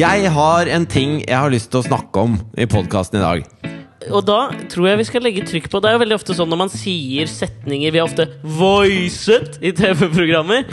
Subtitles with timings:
[0.00, 3.48] Jeg har en ting jeg har lyst til å snakke om i podkasten i dag.
[4.10, 4.38] Og da
[4.70, 6.72] tror jeg vi skal legge trykk på Det er jo veldig ofte sånn når man
[6.72, 10.64] sier setninger Vi har ofte 'voicet' i TV-programmer.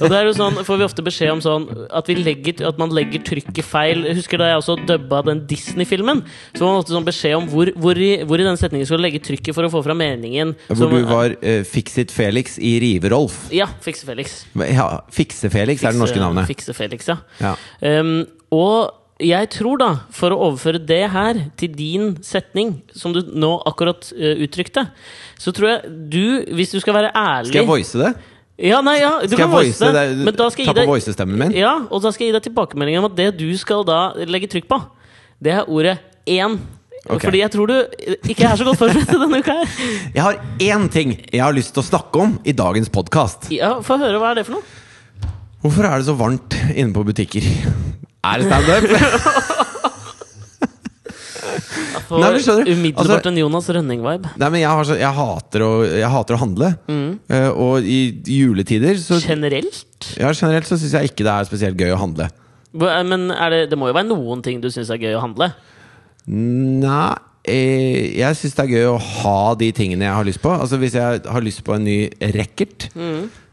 [0.00, 2.78] Og da er det sånn, får vi ofte beskjed om sånn at, vi legger, at
[2.80, 4.04] man legger trykket feil.
[4.16, 6.22] Husker da jeg også dubba den Disney-filmen.
[6.56, 9.06] Så man ofte sånn beskjed om hvor, hvor, i, hvor i den setningen skal du
[9.06, 10.54] legge trykket for å få fram meningen.
[10.68, 13.46] Hvor Som- du var uh, Fix-It Felix i Rive-Rolf.
[13.54, 14.42] Ja, Fikse Felix.
[14.54, 16.48] Ja, Fikse-Felix er det norske navnet.
[16.50, 17.18] Fikse Felix, ja.
[17.40, 17.54] Ja.
[17.80, 23.22] Um, og jeg tror, da, for å overføre det her til din setning, som du
[23.32, 24.86] nå akkurat uh, uttrykte,
[25.40, 26.24] så tror jeg du,
[26.56, 28.12] hvis du skal være ærlig Skal jeg voice det?
[28.62, 30.26] Ja, nei, ja, du Skal kan voice det, det?
[30.26, 31.54] men da skal Ta på voicestemmen min?
[31.56, 34.50] Ja, og da skal jeg gi deg tilbakemelding om at det du skal da legge
[34.52, 34.78] trykk på,
[35.42, 35.96] det er ordet
[36.30, 36.60] én.
[37.02, 37.24] Okay.
[37.24, 39.72] Fordi jeg tror du ikke er så godt forberedt denne uka her.
[40.16, 43.48] Jeg har én ting jeg har lyst til å snakke om i dagens podkast.
[43.50, 45.32] Ja, Få høre, hva er det for noe?
[45.64, 47.48] Hvorfor er det så varmt inne på butikker?
[48.22, 48.84] Er det standup?
[52.08, 54.30] Får Nei, men skjønner du, umiddelbart altså- en Jonas Rønning-vibe.
[54.38, 56.68] Nei, men jeg, har så, jeg, hater å, jeg hater å handle.
[56.92, 57.98] Eh, og i
[58.38, 60.12] juletider så Generelt?
[60.20, 62.28] ja, Generelt så syns jeg ikke det er spesielt gøy å handle.
[62.72, 65.24] Hva- Men er det, det må jo være noen ting du syns er gøy å
[65.24, 65.50] handle?
[66.30, 67.10] Nei
[67.50, 70.52] eh, Jeg syns det er gøy å ha de tingene jeg har lyst på.
[70.54, 71.98] Altså Hvis jeg har lyst på en ny
[72.38, 72.86] racket,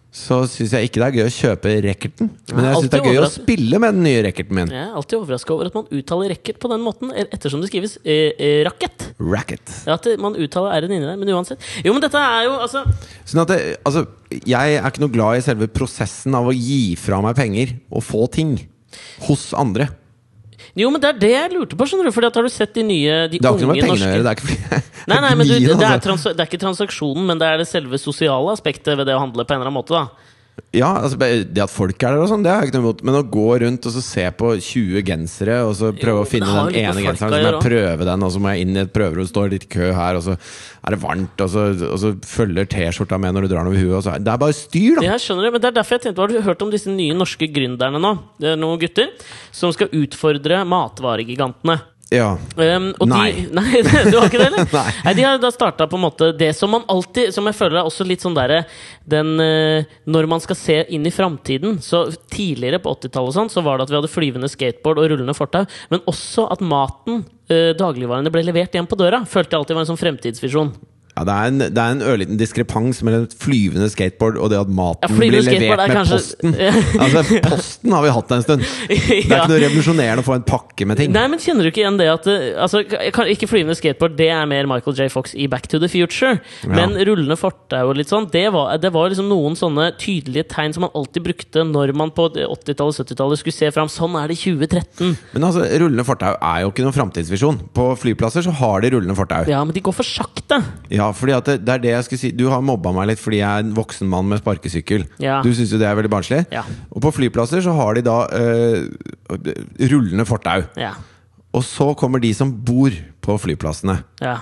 [0.10, 2.30] så syns jeg ikke det er gøy å kjøpe racketen.
[2.50, 4.72] Men jeg syns det er gøy å spille med den nye racketen min.
[4.74, 8.00] Jeg er alltid overraska over at man uttaler racket på den måten, ettersom det skrives
[8.02, 9.06] eh, eh, racket.
[9.22, 9.76] Racket.
[9.86, 11.62] Ja, At man uttaler r-en inni der, men uansett.
[11.86, 12.82] Jo, men dette er jo altså
[13.22, 16.98] Sånn at det, altså, jeg er ikke noe glad i selve prosessen av å gi
[16.98, 18.58] fra meg penger og få ting
[19.28, 19.92] hos andre.
[20.78, 22.14] Jo, men det er det jeg lurte på, skjønner du.
[22.14, 23.98] Fordi at har du sett de nye, de Det har ikke noe med pengene å
[23.98, 24.26] norske gjøre.
[24.26, 26.04] Det er ikke fordi Nei, nei, men du, det, er altså.
[26.06, 29.24] trans det er ikke transaksjonen, men det er det selve sosiale aspektet ved det å
[29.24, 30.36] handle på en eller annen måte, da.
[30.76, 33.04] Ja, altså Det at folk er der og sånn, det har jeg ikke noe imot.
[33.08, 36.30] Men å gå rundt og så se på 20 gensere, og så prøve Jo, å
[36.30, 38.78] finne det den ene genseren, så må jeg prøve den, og så må jeg inn
[38.78, 42.00] i et prøverom, står litt kø her, og så er det varmt, og så, og
[42.02, 44.06] så følger T-skjorta med når du drar den over huet.
[44.06, 45.06] Så, det er bare styr, da!
[45.10, 47.18] Jeg skjønner det, men det er derfor jeg tenkte Har du hørt om disse nye
[47.18, 48.16] norske gründerne nå?
[48.40, 49.12] Det er noen gutter
[49.56, 51.80] som skal utfordre matvaregigantene.
[52.10, 52.30] Ja.
[52.58, 53.28] Um, og Nei.
[53.36, 54.66] De, nei, du har ikke det, eller?
[54.80, 54.94] Nei.
[55.06, 57.82] nei, De har da starta på en måte det som man alltid Som jeg føler
[57.82, 58.64] er også litt sånn derre
[59.10, 63.54] den, eh, Når man skal se inn i framtiden Så tidligere på 80-tallet og sånn,
[63.54, 65.66] så var det at vi hadde flyvende skateboard og rullende fortau.
[65.94, 69.22] Men også at maten, eh, dagligvarene, ble levert hjem på døra.
[69.30, 70.72] Følte jeg alltid var en sånn fremtidsvisjon.
[71.20, 74.60] Ja, det er en, det er en ørliten diskrepans mellom et flyvende skateboard og det
[74.62, 76.54] at maten Ja, blir levert er med kanskje- posten.
[77.04, 78.64] Altså, Posten har vi hatt en stund.
[78.90, 79.42] Det er Ja.
[79.44, 81.12] ikke noe revolusjonerende å få en pakke med ting.
[81.12, 82.82] Nei, men Kjenner du ikke igjen det at eh, altså,
[83.34, 85.10] Ikke flyvende skateboard, det er mer Michael J.
[85.12, 86.38] Fox i Back to the Future.
[86.68, 90.76] Men rullende fortau og litt sånn, det var, det var liksom noen sånne tydelige tegn
[90.76, 93.92] som man alltid brukte når man på 80-tallet 70-tallet skulle se fram.
[93.92, 95.18] Sånn er det i 2013!
[95.36, 97.60] Men altså, rullende fortau er jo ikke noen framtidsvisjon.
[97.76, 99.44] På flyplasser så har de rullende fortau.
[99.50, 100.62] Ja, men de går for sakte!
[100.94, 103.22] Ja, fordi at det, det er det jeg skulle si Du har mobba meg litt
[103.22, 105.08] fordi jeg er en voksen mann med sparkesykkel.
[105.24, 105.40] Ja.
[105.46, 106.44] Du syns jo det er veldig barnslig.
[106.54, 106.64] Ja.
[106.92, 108.88] Og på flyplasser så har de da øh,
[109.92, 110.64] rullende fortau.
[110.80, 110.94] Ja.
[111.56, 112.94] Og så kommer de som bor
[113.26, 114.02] på flyplassene.
[114.22, 114.38] ja.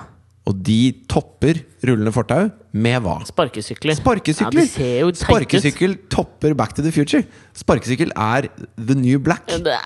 [0.48, 3.18] Og de topper rullende fortau med hva?
[3.28, 3.98] Sparkesykler.
[3.98, 4.62] Sparkesykler!
[4.64, 5.10] Ja, ser jo.
[5.20, 7.20] Sparkesykkel topper Back to the Future.
[7.52, 9.44] Sparkesykkel er the new black.
[9.50, 9.82] Det er,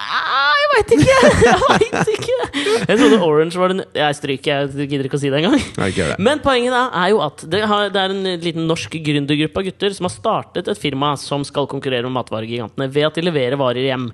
[0.72, 1.16] jeg veit ikke!
[1.52, 2.36] Jeg vet ikke!
[2.88, 5.58] Jeg trodde Orange var den Jeg stryker, jeg gidder ikke å si det engang.
[6.22, 9.66] Men poenget da er jo at det, har, det er en liten norsk gründergruppe av
[9.68, 13.60] gutter som har startet et firma som skal konkurrere med matvaregigantene ved at de leverer
[13.60, 14.08] varer hjem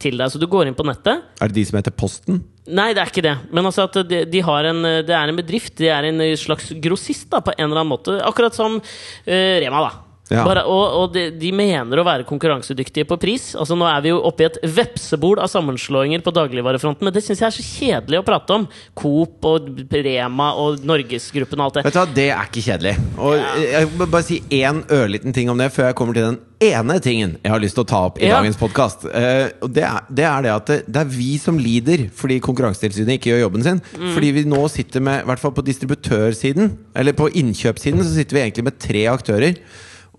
[0.00, 0.32] til deg.
[0.32, 1.24] Så du går inn på nettet.
[1.40, 2.42] Er det de som heter Posten?
[2.70, 3.36] Nei, det er ikke det.
[3.54, 5.74] Men altså at de, de har en, det er en bedrift.
[5.80, 8.20] De er en slags grossist da, på en eller annen måte.
[8.26, 10.09] Akkurat som uh, Rema, da.
[10.30, 10.44] Ja.
[10.46, 13.50] Bare, og og de, de mener å være konkurransedyktige på pris.
[13.58, 17.22] Altså Nå er vi jo oppe i et vepsebol av sammenslåinger på dagligvarefronten, men det
[17.24, 18.68] syns jeg er så kjedelig å prate om.
[18.98, 21.86] Coop og Rema og Norgesgruppen og alt det.
[21.88, 22.94] Vet du hva, Det er ikke kjedelig.
[23.18, 23.34] Og
[23.64, 26.98] Jeg må bare si én ørliten ting om det før jeg kommer til den ene
[27.00, 28.36] tingen jeg har lyst til å ta opp i Ja.
[28.38, 29.06] dagens podkast.
[29.08, 33.16] Uh, det er, det er det at det, det er vi som lider fordi Konkurransetilsynet
[33.16, 33.80] ikke gjør jobben sin.
[33.96, 34.10] Mm.
[34.14, 38.36] Fordi vi nå sitter med, i hvert fall på distributørsiden, eller på innkjøpssiden, så sitter
[38.36, 39.56] vi egentlig med tre aktører.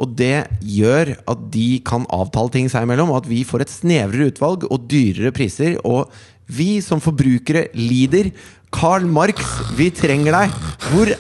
[0.01, 3.73] Og det gjør at de kan avtale ting seg imellom, og at vi får et
[3.73, 5.77] snevrere utvalg og dyrere priser.
[5.85, 6.09] Og
[6.51, 8.31] vi som forbrukere lider.
[8.73, 9.43] Karl Marx,
[9.77, 10.57] vi trenger deg!
[10.89, 11.13] Hvor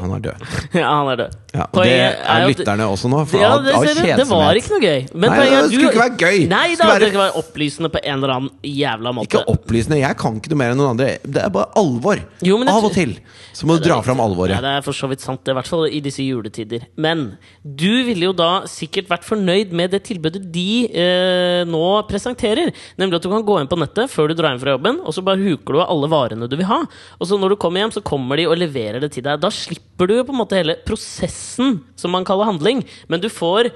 [0.00, 0.44] Han er død.
[0.78, 1.38] Ja, han er død.
[1.50, 3.24] Ja, og det er er lytterne også nå.
[3.26, 5.00] For Ja, det, ser du, det var ikke noe gøy.
[5.14, 6.38] Men Nei, poenget det skulle ikke være gøy.
[6.50, 9.26] Nei Det skulle være- det være opplysende på en eller annen jævla måte.
[9.26, 9.98] Ikke opplysende.
[9.98, 11.18] Jeg kan ikke noe mer enn noen andre.
[11.26, 12.22] Det er bare alvor.
[12.46, 13.16] Jo, Av og til
[13.52, 14.60] så må du dra fram Ja, alvoret.
[14.62, 16.86] det er for så vidt sant, det, i hvert fall i disse juletider.
[16.96, 22.70] Men du ville jo da sikkert vært fornøyd med det tilbudet de eh, nå presenterer.
[22.96, 25.12] Nemlig at du kan gå inn på nettet før du drar hjem fra jobben, og
[25.12, 26.84] så bare huker du av alle varene du vil ha.
[27.18, 29.40] Og så når du kommer hjem, så kommer de og leverer det til deg.
[29.42, 32.84] Da slipper du jo på en måte hele prosessen, som man kaller handling.
[33.08, 33.70] Men du får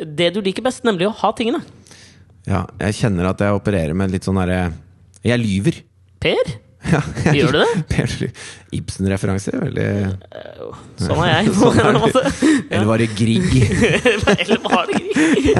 [0.00, 1.60] det du liker best, nemlig å ha tingene.
[2.48, 4.72] Ja, jeg kjenner at jeg opererer med litt sånn herre
[5.22, 5.82] Jeg lyver.
[6.20, 6.52] Per?
[6.88, 7.72] Ja, jeg- Gjør du det?
[7.92, 8.12] Per
[8.72, 9.52] Ibsen-referanse.
[9.60, 9.88] Veldig
[11.04, 11.50] Sånn er jeg.
[11.60, 12.30] Sånn er eller.
[12.72, 13.50] Eller var det Grieg?
[13.60, 15.50] Eller var det Grieg?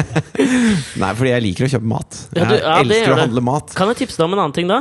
[1.02, 2.22] Nei, fordi jeg liker å kjøpe mat.
[2.32, 3.76] Ja, du- Jeg ja, det elsker å handle mat.
[3.76, 4.80] Kan jeg tipse deg om en annen ting, da?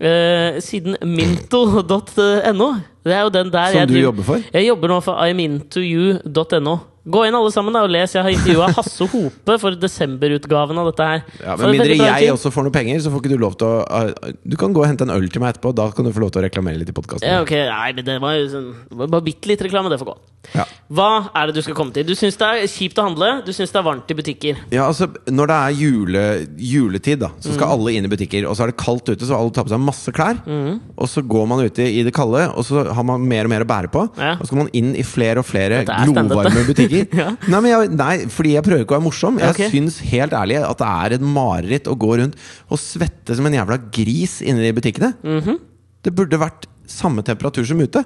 [0.00, 2.68] Uh, siden minto.no.
[3.04, 4.38] Det er jo den der Som jeg du jobber for?
[4.52, 6.76] Jeg jobber nå for imintoyou.no.
[7.08, 8.12] Gå inn alle sammen da og les.
[8.12, 11.22] Jeg har intervjua Hasse Hope for desemberutgaven av dette her.
[11.40, 13.78] Ja, men mindre jeg også får noe penger, så får ikke du lov til å
[13.88, 15.72] uh, Du kan gå og hente en øl til meg etterpå.
[15.76, 17.24] Da kan du få lov til å reklamere litt i podkasten.
[17.24, 17.64] ja, okay.
[17.70, 18.68] Nei, men det var jo sånn
[19.00, 19.88] Bare bitte litt reklame.
[19.92, 20.16] Det får gå.
[20.56, 20.64] Ja.
[20.92, 22.04] Hva er det du skal komme til?
[22.08, 23.30] Du syns det er kjipt å handle.
[23.46, 24.60] Du syns det er varmt i butikker.
[24.72, 26.24] Ja, altså Når det er jule,
[26.56, 27.56] juletid, da så Mm.
[27.56, 28.44] skal alle inn i butikker.
[28.48, 30.40] Og så er det kaldt ute, så alle tar på seg masse klær.
[30.44, 30.80] Mm.
[30.96, 33.64] Og så går man ute i det kalde, og så har man mer og mer
[33.64, 34.04] å bære på.
[34.20, 34.34] Ja.
[34.36, 36.89] Og så skal man inn i flere og flere er glovarme det.
[36.90, 37.20] Butikker.
[37.20, 37.32] Ja.
[37.54, 39.40] nei, jeg, nei, fordi jeg prøver ikke å være morsom.
[39.42, 39.72] Jeg okay.
[39.72, 42.38] syns helt ærlig at det er et mareritt å gå rundt
[42.68, 45.14] og svette som en jævla gris inne i butikkene.
[45.24, 45.60] Mhm.
[46.00, 48.02] Det burde vært samme temperatur som ute.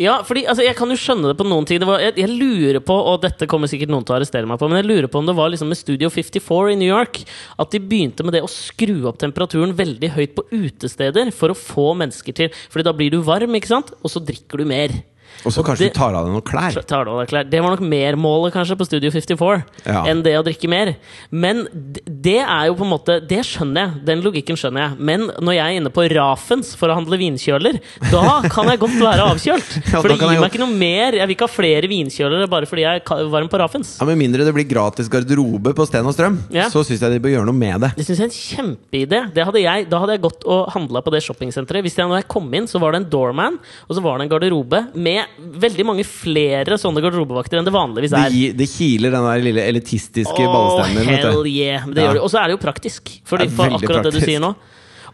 [0.00, 1.80] Ja, fordi altså, Jeg kan jo skjønne det på noen ting.
[1.82, 4.60] Det var, jeg, jeg lurer på, og dette kommer sikkert noen til å arrestere meg
[4.60, 7.20] på, men jeg lurer på om det var liksom med Studio 54 i New York
[7.60, 11.58] at de begynte med det å skru opp temperaturen veldig høyt på utesteder for å
[11.58, 13.92] få mennesker til Fordi da blir du varm, ikke sant?
[14.00, 14.96] Og så drikker du mer.
[15.44, 16.86] Og så kanskje det- du tar av deg noen klær.
[16.86, 17.50] Tar av deg klær.
[17.50, 20.04] Det var nok mer målet kanskje på Studio 54 Ja.
[20.06, 20.96] enn det å drikke mer.
[21.30, 21.66] Men
[22.06, 24.04] det er jo på en måte Det skjønner jeg.
[24.04, 24.98] Den logikken skjønner jeg.
[25.00, 27.80] Men når jeg er inne på Rafens for å handle vinkjøler,
[28.10, 29.70] da kan jeg godt være avkjølt.
[30.02, 31.12] For det gir meg ikke noe mer.
[31.12, 33.98] Jeg vil ikke ha flere vinkjølere bare fordi jeg er varm på Rafens.
[34.00, 36.68] Ja, Med mindre det blir gratis garderobe på Sten og Strøm, Ja.
[36.68, 37.92] så syns jeg de bør gjøre noe med det.
[37.96, 39.34] Det synes jeg er en kjempeidé.
[39.34, 41.82] Da hadde jeg gått og handla på det shoppingsenteret.
[41.82, 43.58] Hvis jeg, når jeg kom inn, så var det en doorman,
[43.88, 48.10] og så var det en garderobe med veldig mange flere sånne garderobevakter enn det vanligvis
[48.14, 48.30] Det, er.
[48.36, 51.86] gir, det kiler den der lille elitistiske Åh, ballesteinen hell yeah!
[51.86, 52.08] Det Ja.
[52.08, 52.22] gjør det.
[52.22, 53.02] Og så er det jo praktisk.
[53.24, 54.12] Fordi, Det for akkurat praktisk.
[54.12, 54.54] det du sier nå.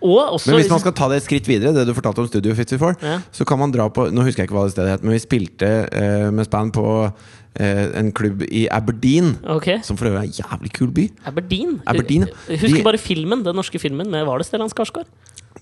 [0.01, 2.29] Og også Men hvis man skal ta det et skritt videre, det du fortalte om
[2.29, 3.19] Studio 54, Ja.
[3.33, 5.19] så kan man dra på Nå husker jeg ikke hva det stedet het, men vi
[5.19, 9.37] spilte uh, med span på uh, en klubb i Aberdeen.
[9.45, 9.81] Okay.
[9.83, 11.11] Som for øvrig er en jævlig kul by.
[11.27, 11.81] Aberdeen.
[11.87, 12.29] Aberdeen.
[12.47, 15.07] Husker De- bare filmen, den norske filmen med Var det Stellan Skarsgård?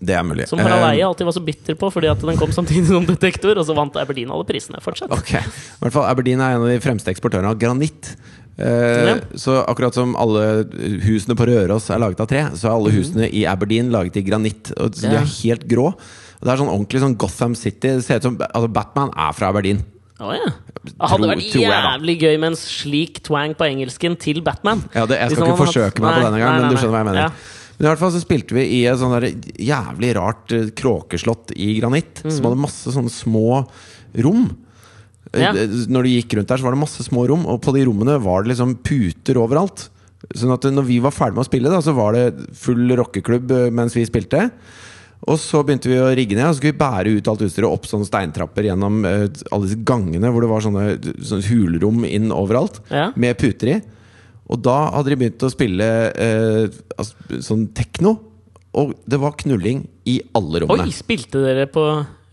[0.01, 0.47] Det er mulig.
[0.51, 3.57] Som Harald Eh, alltid var så bitter på fordi at den kom samtidig som Detektor,
[3.57, 4.81] og så vant Aberdeen alle prisene.
[4.85, 5.13] Fortsett.
[5.15, 8.15] Ok, i hvert fall Aberdeen er en av de fremste eksportørene av granitt.
[8.59, 9.17] Eh, Ja.
[9.37, 10.65] Så akkurat som alle
[11.05, 14.23] husene på Røros er laget av tre, så er alle husene i Aberdeen laget i
[14.23, 14.73] granitt.
[14.77, 15.91] Og, så de er helt grå.
[16.37, 17.97] Og det er sånn ordentlig sånn Gotham City.
[17.97, 19.83] Det ser ut som altså Batman er fra Aberdeen.
[20.21, 20.49] Oh, ja.
[20.87, 24.81] Det hadde vært jeg, jævlig gøy med en slik twang på engelsken til Batman.
[24.95, 26.95] Ja, det, jeg skal ikke forsøke meg på Nei, denne gang, nei, men du skjønner
[26.95, 27.21] hva jeg mener.
[27.27, 27.56] Ja.
[27.77, 29.17] Men i hvert fall så spilte vi i et sånn
[29.61, 32.23] jævlig rart eh, kråkeslott i granitt.
[32.25, 33.65] Som hadde masse sånne små
[34.25, 34.47] rom.
[35.33, 35.53] Eh, Ja.
[35.53, 38.17] Når du gikk rundt der, så var det masse små rom, og på de rommene
[38.23, 39.89] var det liksom puter overalt.
[40.35, 43.51] Sånn at når vi var ferdig med å spille, da, så var det full rockeklubb
[43.53, 44.47] eh, mens vi spilte.
[45.27, 47.69] Og så begynte vi å rigge ned, og så skulle vi bære ut alt utstyret
[47.69, 50.85] opp sånne steintrapper gjennom eh, alle disse gangene hvor det var sånne,
[51.25, 53.11] sånne hulrom inn overalt, Ja.
[53.17, 53.79] med puter i.
[54.47, 58.15] Og da hadde de begynt å spille eh, altså, sånn tekno,
[58.77, 60.87] og det var knulling i alle rommene.
[60.87, 61.83] Oi, spilte dere på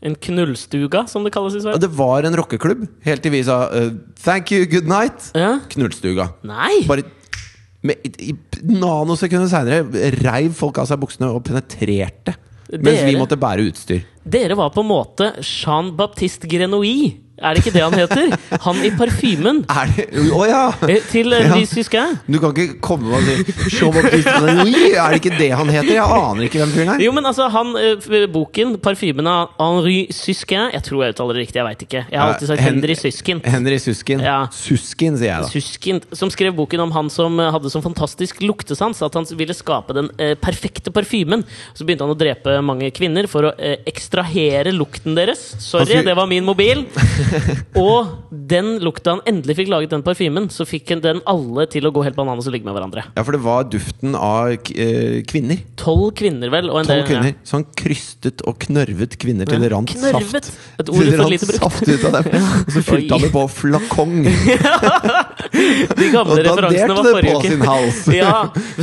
[0.03, 1.79] en knullstuga, som det kalles i Sverige?
[1.79, 5.31] det var en rockeklubb, helt til vi sa uh, 'thank you, good night'.
[5.33, 5.61] Ja.
[5.71, 6.33] Knullstuga.
[6.43, 6.83] Nei!
[6.89, 7.07] Bare
[7.83, 12.35] med, i, nanosekunder seinere reiv folk av seg buksene og penetrerte.
[12.73, 14.05] Mens vi måtte bære utstyr.
[14.23, 17.11] Dere var på en måte Jean-Baptiste Grenouille.
[17.43, 18.33] Er det ikke det han heter?
[18.63, 19.57] Han i parfymen.
[19.69, 20.61] Er det Å ja!
[20.87, 21.55] Eh, Til eh, Ja.
[21.57, 22.17] Louis Husquin.
[22.31, 24.13] Du kan ikke komme og si
[24.93, 25.91] Er det ikke det han heter?
[25.97, 27.03] Jeg aner ikke hvem fyren er.
[27.03, 31.43] Jo, men altså, han, eh, boken, parfymen av Henri Susquin Jeg tror jeg uttaler det
[31.45, 32.03] riktig, jeg veit ikke.
[32.09, 33.41] Jeg har alltid sagt Hen- Henry Suskin.
[33.45, 34.23] Henry Suskin.
[34.23, 34.37] Ja.
[34.55, 35.51] Suskin, sier jeg da.
[35.51, 39.93] Suskin, som skrev boken om han som hadde sånn fantastisk luktesans at han ville skape
[39.97, 41.43] den eh, perfekte parfymen.
[41.75, 45.41] Så begynte han å drepe mange kvinner for å eh, ekstrahere lukten deres.
[45.63, 46.85] Sorry, det var min mobil.
[47.83, 48.11] Og
[48.53, 52.03] den lukta han endelig fikk laget den parfymen, så fikk den alle til å gå
[52.05, 53.03] helt bananas og ligge med hverandre.
[53.15, 55.61] Ja, for det var duften av eh, kvinner.
[55.79, 56.69] Tolv kvinner, vel?
[56.73, 57.33] Og en Tolv kvinner.
[57.47, 60.47] Sånn krystet og knørvet kvinner til det rant Knørvet.
[60.49, 60.51] saft.
[60.83, 61.63] Et ord for lite brukt.
[61.63, 62.47] saft ut av dem.
[62.67, 64.15] Og så fylte han det på flakong.
[65.97, 67.49] De gamle referansene var forrige uke.
[67.53, 67.99] sin hals.
[68.15, 68.33] ja,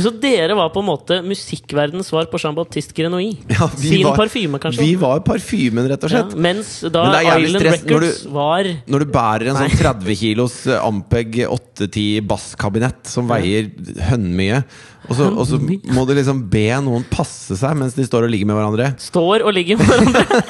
[0.01, 3.39] Så dere var på en måte musikkverdens svar på Jean-Baptiste Grenouille?
[3.51, 4.85] Ja, Sin var- parfyme, kanskje?
[4.85, 6.37] Vi var parfymen, rett og ja, slett.
[6.41, 10.55] mens da Men Island stress Records du- var Når du bærer en sånn 30 kilos
[10.67, 13.69] eh, Ampeg 810 basskabinett som veier
[14.09, 14.63] hønmye,
[15.09, 18.31] og så, og så må du liksom be noen passe seg mens de står og
[18.33, 20.41] ligger med hverandre Står og ligger med hverandre.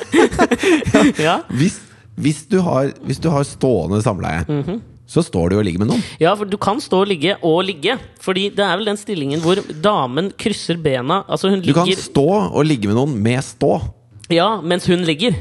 [1.27, 1.37] ja.
[1.55, 1.79] Hvis,
[2.19, 4.81] hvis, du, har, hvis du har stående samleie, Mhm.
[5.11, 6.03] så står du og ligger med noen.
[6.21, 7.97] ja, for du kan stå og ligge og ligge.
[8.23, 11.23] Fordi det er vel den stillingen hvor damen krysser bena.
[11.27, 13.73] Altså Du kan stå og ligge med noen med stå.
[14.31, 15.35] Ja, mens hun ligger.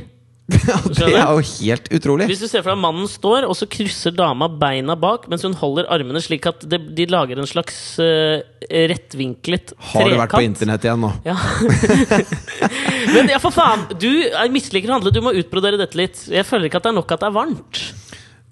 [0.71, 2.27] Ja, det er jo helt utrolig.
[2.31, 5.57] Hvis du ser for deg mannen står, og så krysser dama beina bak, mens hun
[5.59, 8.43] holder armene slik at de, de lager en slags uh,
[8.91, 11.13] rettvinklet Har du vært på internett igjen nå?
[11.31, 11.37] Ja.
[13.15, 13.87] Men ja, for faen!
[14.01, 16.23] Du er misliker å handle, du må utbrodere dette litt.
[16.31, 17.83] Jeg føler ikke at det er nok at det er varmt.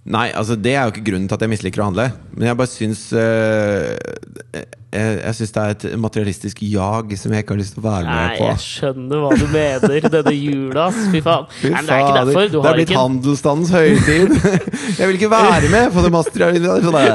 [0.09, 2.09] Nei, altså det er jo ikke grunnen til at jeg misliker å handle.
[2.33, 7.45] Men jeg bare syns øh, Jeg, jeg syns det er et materialistisk jag som jeg
[7.45, 8.47] ikke har lyst til å være Nei, med på.
[8.49, 10.07] jeg skjønner hva du mener.
[10.15, 10.87] Denne jula.
[11.13, 11.45] Fy faen.
[11.59, 12.49] Fy Nei, det er ikke derfor.
[12.49, 14.33] Du det har er blitt ikke handelsstandens høytid!
[15.03, 16.13] jeg vil ikke være med på det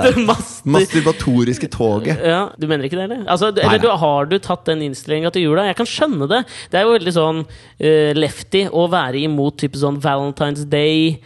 [0.05, 2.21] Det master- masturbatoriske toget.
[2.21, 3.25] Ja, Du mener ikke det, eller?
[3.25, 5.65] Altså, du, eller du, har du tatt den innstillinga til jula?
[5.71, 6.43] Jeg kan skjønne det.
[6.69, 11.17] Det er jo veldig sånn uh, lefty å være imot type sånn Valentine's Day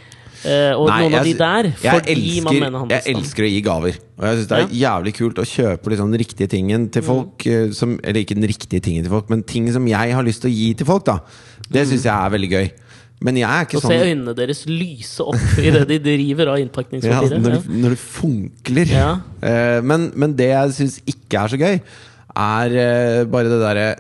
[0.46, 1.64] eh, og Nei, noen av de der.
[1.82, 3.98] jeg, Fordi elsker, man mener jeg elsker å gi gaver.
[4.18, 6.92] Og jeg syns det er jævlig kult å kjøpe liksom den riktige tingen Mm.
[6.92, 7.38] til folk.
[7.46, 7.74] Mm.
[7.74, 10.52] Som, eller ikke den riktige tingen til folk, men ting som jeg har lyst til
[10.52, 11.06] å gi til folk.
[11.06, 11.20] da
[11.70, 11.90] Det Mm.
[11.92, 12.70] syns jeg er veldig gøy.
[13.20, 16.58] Men jeg er ikke Og se sånn øynene deres lyse opp idet de driver av
[16.60, 17.42] ja, innpakningspapiret.
[17.42, 17.58] når, Ja.
[17.58, 18.86] det, når det funkler.
[18.94, 19.20] Ja.
[19.42, 21.82] Uh, men, men det jeg syns ikke er så gøy,
[22.38, 23.96] er uh, bare det derre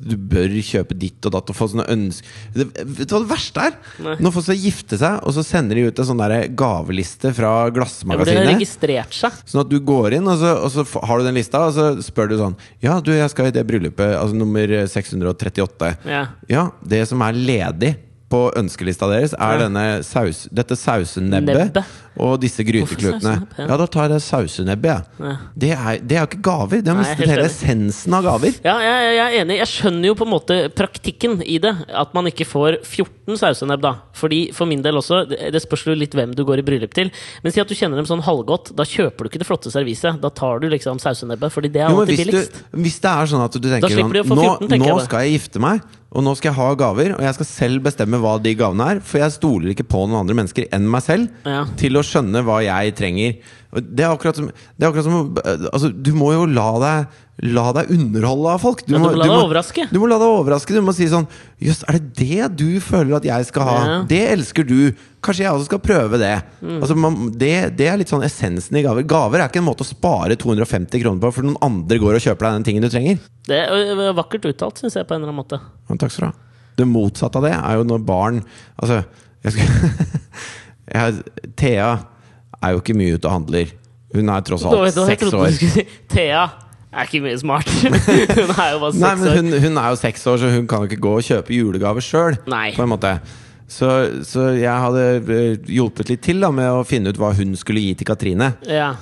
[0.00, 3.64] du bør kjøpe ditt og datt og få sånne ønsker Vet du hva det verste
[3.66, 3.74] er?
[4.04, 4.14] Nei.
[4.22, 6.22] Når folk skal gifte seg, og så sender de ut en sånn
[6.58, 8.50] gaveliste fra Ja, hvor de har Glassmagasinet.
[8.54, 9.40] registrert seg.
[9.50, 11.88] Sånn at du går inn, og så, og så har du den lista, og så
[12.04, 15.90] spør du sånn Ja, du, jeg skal i det bryllupet, altså nummer 638.
[16.08, 16.22] Ja.
[16.50, 17.96] Ja, det som er ledig
[18.30, 21.80] på ønskelista deres, er denne saus, dette sausenebbet
[22.20, 23.32] og disse gryteklutene.
[23.58, 23.66] ja?
[23.80, 25.24] Da tar jeg sausenebbet, jeg.
[25.24, 25.32] Ja.
[25.64, 26.82] Det er, det er jo ikke gaver.
[26.84, 28.56] Det har mistet hele essensen av gaver.
[28.66, 29.56] Ja, jeg, jeg er enig.
[29.62, 31.72] Jeg skjønner jo på en måte praktikken i det.
[31.90, 33.94] At man ikke får 14 sausenebb, da.
[34.20, 37.10] Fordi For min del også, det spørs jo litt hvem du går i bryllup til.
[37.44, 38.74] Men si at du kjenner dem sånn halvgodt.
[38.78, 40.20] Da kjøper du ikke det flotte serviset.
[40.22, 42.60] Da tar du liksom sausenebbet, fordi det er Jo, alltid billigst.
[42.60, 45.38] du, hvis det er sånn at du tenker sånn nå, 14, tenker nå skal jeg
[45.38, 48.54] gifte meg, og nå skal jeg ha gaver, og jeg skal selv bestemme hva de
[48.58, 51.64] gavene er, for jeg stoler ikke på noen andre mennesker enn meg selv Ja.
[51.78, 53.36] til å skjønne hva jeg trenger.
[53.78, 55.34] Det er akkurat som, det er akkurat som
[55.70, 58.82] altså, Du må jo la deg La deg underholde av folk.
[58.84, 59.86] Du må la deg overraske.
[59.88, 60.74] Du må la deg overraske.
[60.76, 61.24] Du må si sånn
[61.60, 63.78] Jøss, er det det du føler at jeg skal ha?
[64.08, 64.92] Det elsker du.
[65.24, 66.34] Kanskje jeg også skal prøve det.
[66.60, 66.76] Mm.
[66.82, 67.54] Altså, man, det.
[67.80, 69.08] Det er litt sånn essensen i gaver.
[69.08, 72.24] Gaver er ikke en måte å spare 250 kroner på, for noen andre går og
[72.26, 73.24] kjøper deg den tingen du trenger.
[73.48, 75.60] Det er vakkert uttalt, syns jeg, på en eller annen måte.
[75.88, 76.48] Ja, takk skal du ha.
[76.76, 78.38] Det motsatte av det er jo når barn
[78.80, 79.02] Altså,
[79.44, 80.30] jeg skal
[80.94, 81.90] jeg, Thea
[82.60, 83.76] er jo ikke mye ute og handler.
[84.12, 85.54] Hun er tross alt seks år.
[86.12, 86.48] Thea
[86.92, 87.68] er ikke mye smart.
[88.40, 90.82] hun er jo bare Nei, men hun, hun er jo seks år, så hun kan
[90.82, 92.40] jo ikke gå og kjøpe julegaver sjøl.
[93.70, 93.86] Så,
[94.26, 97.84] så jeg hadde eh, hjulpet litt til da med å finne ut hva hun skulle
[97.84, 98.50] gi til Katrine.
[98.66, 98.96] Ja.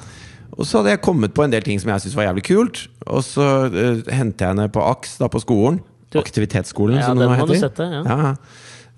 [0.58, 2.82] Og så hadde jeg kommet på en del ting som jeg syntes var jævlig kult.
[3.06, 5.78] Og så uh, henter jeg henne på AKS, da på skolen.
[6.12, 8.02] Du- Aktivitetsskolen, Ja, som det nå må du sette, ja.
[8.04, 8.34] Ja.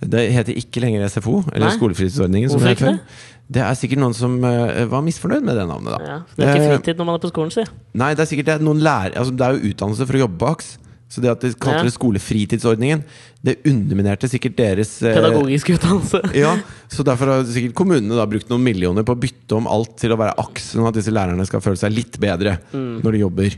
[0.01, 1.77] Det heter ikke lenger SFO, eller Nei.
[1.77, 2.49] skolefritidsordningen.
[2.51, 3.27] Som Hvorfor det ikke før.
[3.51, 5.99] Det er sikkert noen som uh, var misfornøyd med det navnet, da.
[6.07, 6.19] ja.
[6.37, 7.65] Det er ikke Eh, fritid når man er på skolen, si.
[7.99, 10.23] Nei, det er sikkert det er noen lærer, altså, Det er jo utdannelse for å
[10.25, 10.63] jobbe bak.
[11.11, 11.83] Så det at de kalte Ja.
[11.83, 13.01] det skolefritidsordningen,
[13.43, 16.21] det underminerte sikkert deres eh, Pedagogisk utdannelse.
[16.39, 16.53] Ja,
[16.89, 20.15] så derfor har sikkert kommunene da brukt noen millioner på å bytte om alt til
[20.15, 23.03] å være AKS, sånn at disse lærerne skal føle seg litt bedre Mm.
[23.03, 23.57] når de jobber.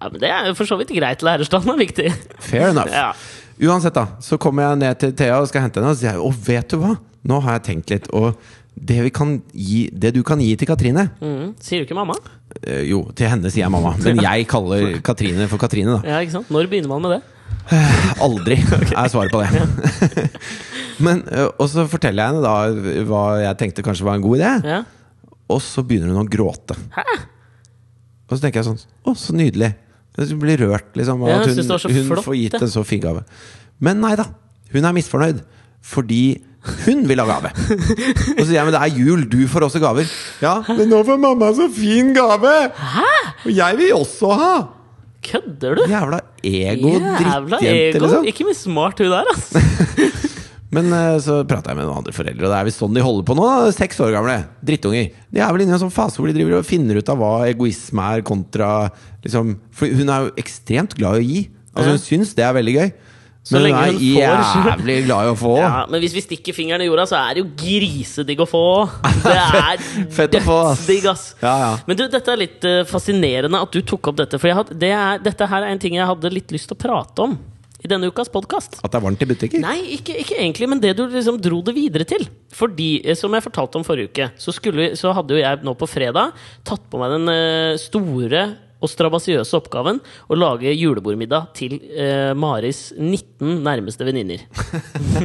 [0.00, 1.22] Ja, men Det er jo for så vidt greit.
[1.26, 2.12] Lærerstanden er viktig.
[2.38, 2.90] Fair enough.
[2.92, 3.12] Ja.
[3.62, 6.16] Uansett, da, så kommer jeg ned til Thea og skal hente henne, og så sier
[6.16, 6.94] jeg å, vet du hva?
[7.24, 8.34] Nå har jeg tenkt litt, og
[8.74, 11.52] det, vi kan gi, det du kan gi til Katrine mm.
[11.62, 12.16] Sier du ikke mamma?
[12.66, 16.16] eh, Jo, til henne sier jeg mamma, men jeg kaller Katrine for Katrine, da.
[16.16, 16.50] Ja, ikke sant?
[16.52, 17.22] Når begynner man med det?
[18.20, 18.58] Aldri
[19.00, 20.26] er svaret på det.
[21.06, 21.22] Men,
[21.56, 24.82] og så forteller jeg henne da hva jeg tenkte kanskje var en god idé, Ja.
[25.48, 26.76] og så begynner hun å gråte.
[26.98, 27.04] Hæ?
[28.28, 29.70] Og så tenker jeg sånn Å, så nydelig.
[30.18, 31.22] Hun blir rørt, liksom.
[31.26, 33.24] Ja, hun, hun flott, får gitt en så fin gave.
[33.82, 34.28] Men nei da.
[34.74, 35.40] Hun er misfornøyd.
[35.84, 36.24] Fordi
[36.86, 37.50] Hun vil ha gave.
[38.38, 40.06] Og så sier jeg men det er jul, du får også gaver.
[40.40, 42.52] Ja, men nå får mamma så fin gave!
[42.94, 43.10] Hæ?
[43.44, 44.54] Og jeg vil også ha!
[45.24, 45.82] Kødder du?
[45.88, 48.06] Jævla Jævla ego-drittjente, ego.
[48.06, 48.26] liksom.
[48.32, 49.60] Ikke mye smart hun der, altså.
[50.74, 53.04] Men eh, så prata jeg med noen andre foreldre, og det er visst sånn de
[53.04, 53.48] holder på nå.
[53.76, 55.10] Seks år gamle drittunger.
[55.30, 57.20] De er vel inne i en sånn fase hvor de driver og finner ut av
[57.20, 58.70] hva egoisme er kontra
[59.24, 61.42] liksom, For hun er jo ekstremt glad i å gi.
[61.74, 62.94] Altså Hun syns det er veldig gøy.
[63.44, 65.54] Så Men hun er hun jævlig glad i å få.
[65.60, 68.62] Ja, men hvis vi stikker fingeren i jorda, så er det jo grisedigg å få.
[69.24, 71.26] Det er dødsdigg, ass.
[71.42, 71.72] Ja, ja.
[71.84, 74.40] Men du, dette er litt eh, fascinerende at du tok opp dette.
[74.40, 76.78] For jeg had, det er, dette her er en ting jeg hadde litt lyst til
[76.78, 77.36] å prate om
[77.84, 78.78] i denne ukas podkast.
[78.80, 79.60] At det er varmt i butikker?
[79.60, 82.24] Nei, ikke, ikke egentlig, men det du liksom dro det videre til.
[82.56, 85.74] Fordi, eh, som jeg fortalte om forrige uke, så, skulle, så hadde jo jeg nå
[85.76, 86.32] på fredag
[86.64, 88.46] tatt på meg den eh, store
[88.84, 94.44] og strabasiøse oppgaven å lage julebordmiddag til eh, Maris 19 nærmeste venninner.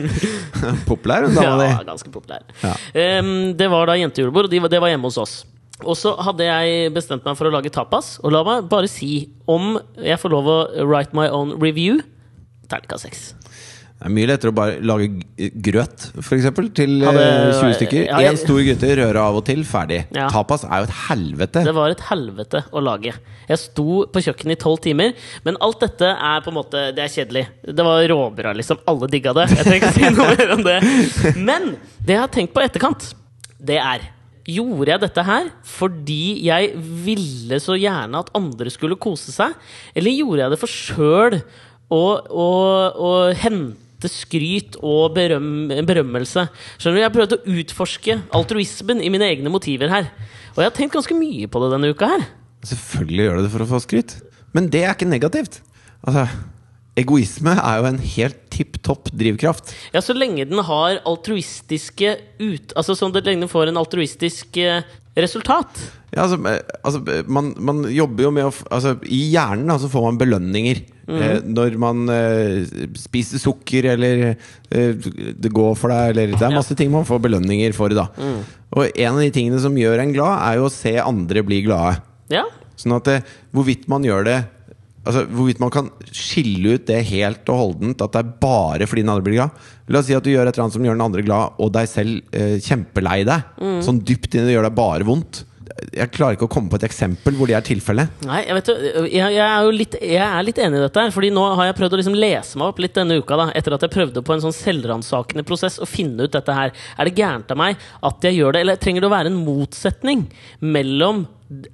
[0.89, 2.43] Populær, hun dama Ja, ganske populær.
[2.63, 2.75] Ja.
[3.19, 5.39] Um, det var da jentejulebord, og de, det var hjemme hos oss.
[5.87, 8.17] Og så hadde jeg bestemt meg for å lage tapas.
[8.23, 12.01] Og la meg bare si om jeg får lov å write my own review.
[12.69, 13.27] Terningkast seks.
[13.99, 15.07] Det er mye lettere å bare lage
[15.59, 18.05] grøt, for eksempel, til Hadde- eh, 20 stykker.
[18.07, 20.05] Ja, Én stor gryte, røre av og til, ferdig.
[20.15, 20.29] Ja.
[20.31, 21.63] Tapas er jo et helvete.
[21.67, 23.11] Det var et helvete å lage.
[23.49, 25.11] Jeg sto på kjøkkenet i tolv timer,
[25.43, 27.43] men alt dette er på en måte Det er kjedelig.
[27.65, 28.79] Det var råbra, liksom.
[28.87, 29.49] Alle digga det.
[29.49, 31.35] Jeg trenger ikke si noe mer om det.
[31.35, 31.67] Men
[31.99, 33.13] det jeg har tenkt på i etterkant,
[33.59, 33.99] det er
[34.49, 36.71] Gjorde jeg dette her fordi jeg
[37.05, 39.53] ville så gjerne at andre skulle kose seg?
[39.93, 41.35] Eller gjorde jeg det for sjøl
[41.89, 46.45] å, og, og hente skryt og berøm, berømmelse?
[46.77, 50.11] Skjønner du, Jeg har prøvd å utforske altruismen i mine egne motiver her.
[50.55, 52.27] Og jeg har tenkt ganske mye på det denne uka her.
[52.69, 54.15] Selvfølgelig gjør du det for å få skryt.
[54.55, 55.61] Men det er ikke negativt.
[56.05, 56.25] Altså,
[56.97, 59.73] egoisme er jo en helt tipp topp drivkraft.
[59.93, 62.75] Ja, så lenge den har altruistiske ut...
[62.75, 64.83] Altså at lenge den får en altruistisk eh,
[65.19, 65.79] resultat.
[66.09, 69.87] Ja, altså, eh, altså eh, man, man jobber jo med å altså, I hjernen altså,
[69.87, 70.81] så får man belønninger.
[71.09, 72.67] Eh, når man eh,
[72.99, 77.23] spiser sukker, eller eh, det går for deg, eller Det er masse ting man får
[77.25, 78.09] belønninger for, da.
[78.69, 81.63] Og en av de tingene som gjør en glad, er jo å se andre bli
[81.65, 81.97] glade.
[82.29, 82.45] Ja.
[82.77, 83.09] Sånn at
[83.55, 84.39] hvorvidt man gjør det
[85.07, 89.05] Altså Hvorvidt man kan skille ut det helt og holdent, at det er bare fordi
[89.05, 89.67] den andre blir glad.
[89.89, 91.71] La oss si at du gjør et eller annet som gjør den andre glad, og
[91.73, 93.53] deg selv eh, kjempelei deg.
[93.85, 95.45] Sånn dypt inni det gjør deg bare vondt.
[95.95, 98.11] Jeg klarer ikke å komme på et eksempel hvor det er tilfellet.
[98.27, 101.13] Nei, jeg vet jeg, jeg er jo litt, jeg er litt enig i dette her.
[101.15, 103.37] Fordi nå har jeg prøvd å liksom lese meg opp litt denne uka.
[103.39, 106.73] da Etter at jeg prøvde på en sånn selvransakende prosess å finne ut dette her.
[106.99, 107.79] Er det gærent av meg
[108.11, 110.25] at jeg gjør det, eller trenger det å være en motsetning
[110.59, 111.23] mellom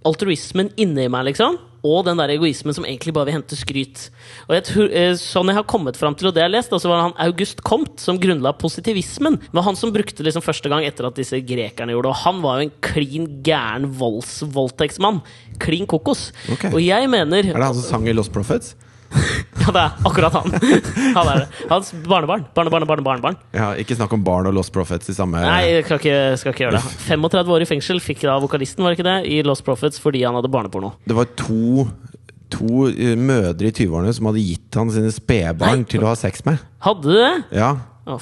[0.07, 1.57] altruismen inni meg, liksom?
[1.85, 4.07] Og den der egoismen som egentlig bare vil hente skryt.
[4.47, 6.73] Og jeg tror, eh, Sånn jeg har kommet fram til, og det jeg har lest,
[6.73, 9.39] altså så var det han August Comte som grunnla positivismen.
[9.41, 12.13] Det var han som brukte liksom første gang etter at disse grekerne gjorde det.
[12.13, 15.21] Og han var jo en klin gæren voldsvoldtektsmann.
[15.61, 16.31] Klin kokos.
[16.53, 16.73] Okay.
[16.73, 18.75] Og jeg mener Er det han som sang i Lost Prophets?
[19.65, 20.51] Ja, det er akkurat han.
[21.15, 21.45] han er det.
[21.71, 22.43] Hans barnebarn.
[22.53, 23.37] Barnebarn, barnebarn, barnebarn.
[23.55, 26.53] Ja, ikke snakk om barn og Lost Prophets i samme Nei, jeg skal ikke, skal
[26.53, 26.91] ikke gjøre det.
[27.07, 30.21] 35 år i fengsel fikk da vokalisten, var det ikke det, i Lost Prophets fordi
[30.27, 30.91] han hadde barneporno.
[31.09, 31.87] Det var to,
[32.53, 36.45] to eh, mødre i 20-årene som hadde gitt han sine spedbarn til å ha sex
[36.45, 36.61] med.
[36.85, 37.33] Hadde du det?
[37.63, 37.71] Ja,
[38.05, 38.19] Å,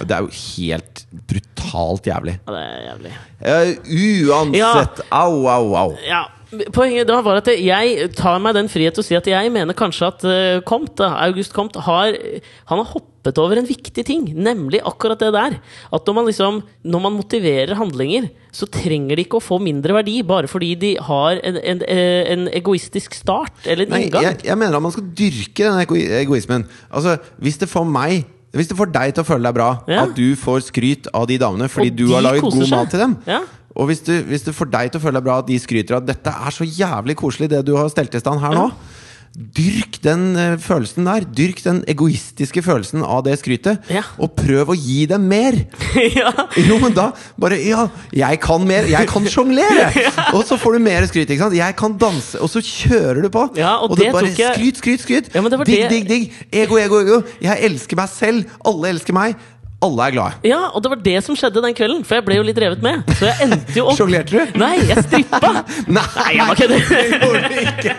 [0.00, 2.38] Det er jo helt brutalt jævlig.
[2.46, 3.12] ja, det er jævlig.
[3.44, 5.90] Uh, uansett Au, au, au.
[6.08, 6.22] Ja,
[6.72, 9.74] Poenget da var at jeg tar meg den frihet til å si at jeg mener
[9.74, 10.24] kanskje at
[10.68, 12.14] Comte, August Comte har,
[12.70, 15.56] han har hoppet over en viktig ting, nemlig akkurat det der.
[15.90, 19.96] At når man, liksom, når man motiverer handlinger, så trenger de ikke å få mindre
[19.98, 24.28] verdi bare fordi de har en, en, eh, en egoistisk start eller en Nei, inngang.
[24.30, 26.68] jeg, jeg mener at man skal dyrke den ego egoismen.
[26.94, 28.22] Altså, hvis det får meg
[28.56, 30.04] Hvis det får deg til å føle deg bra Ja.
[30.06, 32.70] at du får skryt av de damene fordi du har laget god seg.
[32.72, 33.40] mat til dem Ja.
[33.76, 35.98] Og hvis, du, hvis det får deg til å føle deg bra at de skryter
[35.98, 38.70] av at dette er så jævlig koselig, det du har stelt i stand her nå
[39.36, 41.24] Dyrk den eh, følelsen der.
[41.36, 43.84] Dyrk den egoistiske følelsen av det skrytet.
[43.92, 44.00] Ja.
[44.16, 45.58] Og prøv å gi dem mer!
[46.16, 46.30] ja.
[46.56, 47.82] Jo, men da bare Ja,
[48.16, 48.88] jeg kan mer!
[48.88, 49.90] Jeg kan sjonglere!
[50.36, 51.28] Og så får du mer skryt.
[51.28, 51.58] ikke sant?
[51.58, 53.44] Jeg kan danse, og så kjører du på.
[53.58, 55.28] Ja, og det bare jeg- skryt, skryt, skryt!
[55.34, 56.40] Ja, digg, digg, digg!
[56.52, 57.20] Ego, ego, ego!
[57.44, 58.56] Jeg elsker meg selv!
[58.64, 59.36] Alle elsker meg!
[59.84, 60.32] Alle er glade.
[60.48, 62.80] ja, og det var det som skjedde den kvelden, for jeg ble jo litt revet
[62.80, 63.02] med.
[63.18, 64.40] Så jeg endte jo opp Sjonglerte du?
[64.56, 65.50] Nei, jeg strippa!
[65.98, 66.80] Nei, Nei, jeg var kødder!
[66.88, 67.92] det gjorde du ikke!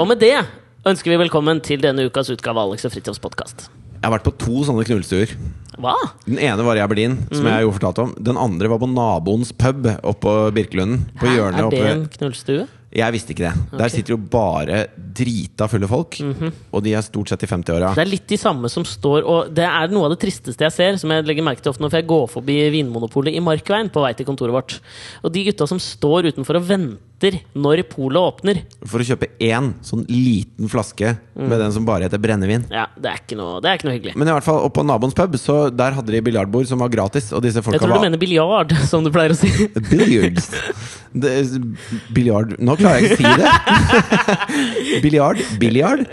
[0.00, 0.34] Og med det
[0.88, 3.70] ønsker vi velkommen til denne ukas utgave av Alex og Fritjofs podkast.
[4.00, 5.28] Jeg har vært på to sånne knullestuer.
[5.78, 5.94] Hva?
[6.26, 7.50] Den ene var i Aberdeen, som mm.
[7.52, 8.18] jeg jo fortalte om.
[8.18, 11.06] Den andre var på naboens pub oppå Birkelunden.
[11.20, 12.66] På hjørnet er det oppe en knullstue?
[12.90, 13.78] Jeg visste ikke det.
[13.78, 14.80] Der sitter jo bare
[15.14, 16.16] drita fulle folk.
[16.74, 17.92] Og de er stort sett i 50-åra.
[17.94, 20.74] Det er litt de samme som står Og det er noe av det tristeste jeg
[20.74, 24.02] ser, som jeg legger merke til ofte når jeg går forbi Vinmonopolet i Markveien på
[24.02, 24.80] vei til kontoret vårt.
[25.22, 27.06] Og de gutta som står utenfor og venter
[27.54, 28.60] når polet åpner.
[28.88, 32.64] For å kjøpe én sånn liten flaske med den som bare heter brennevin.
[32.72, 34.14] Ja, det er ikke noe, det er ikke noe hyggelig.
[34.16, 36.92] Men i hvert fall oppe på naboens pub, så der hadde de biljardbord som var
[36.92, 37.30] gratis.
[37.36, 39.50] Og disse Jeg tror du var mener biljard, som du pleier å si.
[39.90, 40.50] Billiards.
[42.14, 45.00] Biljard Nå klarer jeg ikke å si det.
[45.04, 45.44] Biljard.
[45.60, 46.06] Biljard.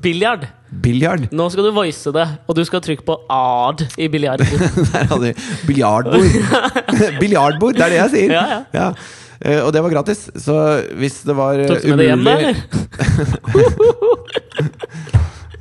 [0.00, 0.46] Biljard.
[0.70, 1.26] Biljard.
[1.34, 4.40] Nå skal du voice det, og du skal trykke på ad i biljard.
[4.94, 5.32] Der hadde vi
[5.68, 7.18] biljardbord.
[7.20, 8.34] biljardbord, det er det jeg sier.
[8.38, 8.86] Ja, ja.
[9.40, 10.26] Eh, og det var gratis.
[10.36, 10.56] Så
[11.00, 12.34] hvis det var eh, Tok du med det hjem, da?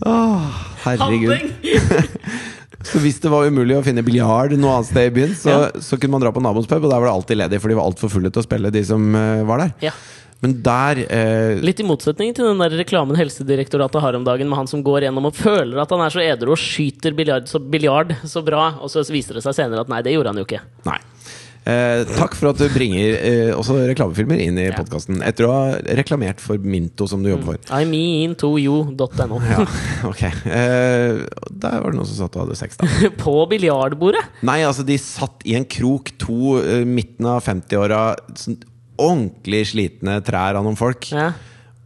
[0.08, 1.38] oh, Herregud.
[2.90, 5.98] Så hvis det var umulig å finne biljard noe annet sted i byen, så, så
[6.00, 7.90] kunne man dra på naboens pub, og der var det alltid ledig, for de var
[7.90, 9.74] altfor fulle til å spille, de som uh, var der.
[9.90, 9.92] Ja.
[10.40, 14.62] Men der eh, Litt i motsetning til den der reklamen Helsedirektoratet har om dagen, med
[14.62, 17.60] han som går gjennom og føler at han er så edru og skyter biljard så,
[17.60, 20.48] biljard så bra, og så viser det seg senere at nei, det gjorde han jo
[20.48, 20.62] ikke.
[20.88, 20.96] Nei.
[21.70, 24.76] Eh, takk for at du bringer eh, også reklamefilmer inn i Ja.
[24.78, 25.20] podkasten.
[25.26, 25.64] Etter å ha
[26.00, 27.60] reklamert for Minto, som du jobber for.
[27.82, 29.40] I mean to you.no.
[29.52, 29.66] Ja,
[30.10, 30.24] ok.
[30.46, 32.90] Eh, der var det noen som satt og hadde sex, da.
[33.24, 34.24] På biljardbordet!
[34.48, 38.02] Nei, altså, de satt i en krok, to eh, midten av 50-åra,
[38.40, 38.60] sånn
[39.00, 41.08] ordentlig slitne trær av noen folk.
[41.16, 41.30] Ja.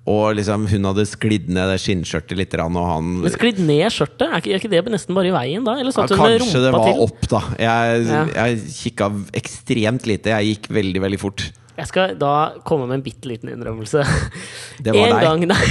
[0.04, 4.26] Og liksom, hun hadde sklidd ned det skinnskjørtet litt, og han Men sklidd ned skjørtet?
[4.28, 5.78] Er ikke, er ikke det nesten bare i veien da?
[5.80, 7.04] Eller ja, Kanskje det var til?
[7.06, 7.40] opp, da.
[7.56, 8.24] Jeg, Ja.
[8.50, 9.08] jeg kikka
[9.40, 10.34] ekstremt lite.
[10.36, 11.46] Jeg gikk veldig, veldig fort.
[11.74, 12.34] Jeg skal da
[12.68, 14.04] komme med en bitte liten innrømmelse.
[14.84, 15.24] Det var en deg.
[15.24, 15.64] Gang, nei,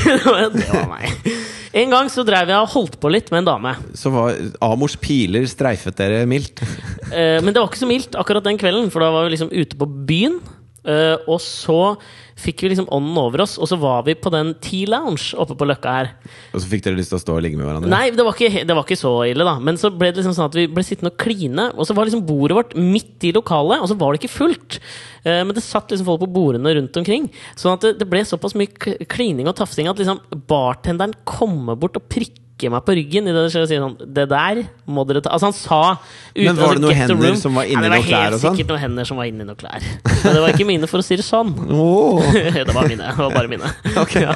[0.56, 1.36] det var- meg.
[1.72, 3.70] En gang så drev jeg og holdt på litt med en dame.
[3.96, 6.60] Så var Amors piler streifet dere mildt.
[7.12, 9.52] Eh, men det var ikke så mildt akkurat den kvelden, for da var vi liksom
[9.52, 10.40] ute på byen.
[10.88, 11.96] Eh, og så
[12.42, 15.68] fikk vi liksom ånden over oss, og så var vi på den T-lounge oppe på
[15.68, 16.10] Løkka her.
[16.52, 17.92] Og så fikk dere lyst til å stå og ligge med hverandre?
[17.92, 19.56] Nei, det var, ikke, det var ikke så ille, da.
[19.62, 22.08] Men så ble det liksom sånn at vi ble sittende og kline, og så var
[22.08, 24.80] liksom bordet vårt midt i lokalet, og så var det ikke fullt.
[25.22, 27.28] Uh, men det satt liksom folk på bordene rundt omkring.
[27.54, 32.00] Sånn at det, det ble såpass mye klining og tafsing at liksom bartenderen kommer bort
[32.00, 35.20] og prikker meg på ryggen i det skjer og sier sånn Det der må dere
[35.24, 35.80] ta Altså, han sa
[36.36, 37.36] ut- Men var det noen hender room.
[37.36, 38.56] som var inni noen klær og Det var helt sånn?
[38.56, 39.82] sikkert noen hender som var inni noen klær.
[40.24, 41.50] Men det var ikke mine, for å si det sånn.
[41.82, 42.20] Oh.
[42.32, 43.02] det var mine.
[43.02, 43.72] Det var bare mine.
[44.02, 44.22] Okay.
[44.22, 44.34] Ja.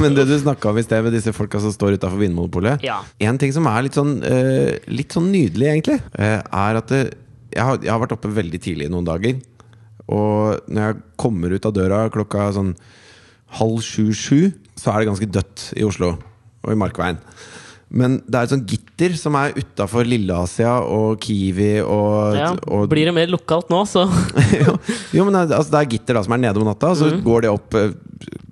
[0.00, 3.00] Men det du snakka om i sted, med disse folka som står utafor Vinmonopolet Ja.
[3.22, 7.02] En ting som er litt sånn, uh, litt sånn nydelig, egentlig, uh, er at det,
[7.54, 9.38] jeg, har, jeg har vært oppe veldig tidlig noen dager.
[10.10, 12.74] Og når jeg kommer ut av døra klokka sånn
[13.58, 16.14] halv sju-sju, så er det ganske dødt i Oslo
[16.64, 17.20] og i Markveien.
[17.94, 22.48] Men det er et sånt gitter som er utafor Lilleasia og Kiwi og, Ja.
[22.66, 24.06] og Blir det mer lokalt nå, så
[24.64, 24.74] jo,
[25.14, 27.22] jo, men det, altså, det er gitter da som er nede om natta, så mm.
[27.26, 27.94] går det opp eh,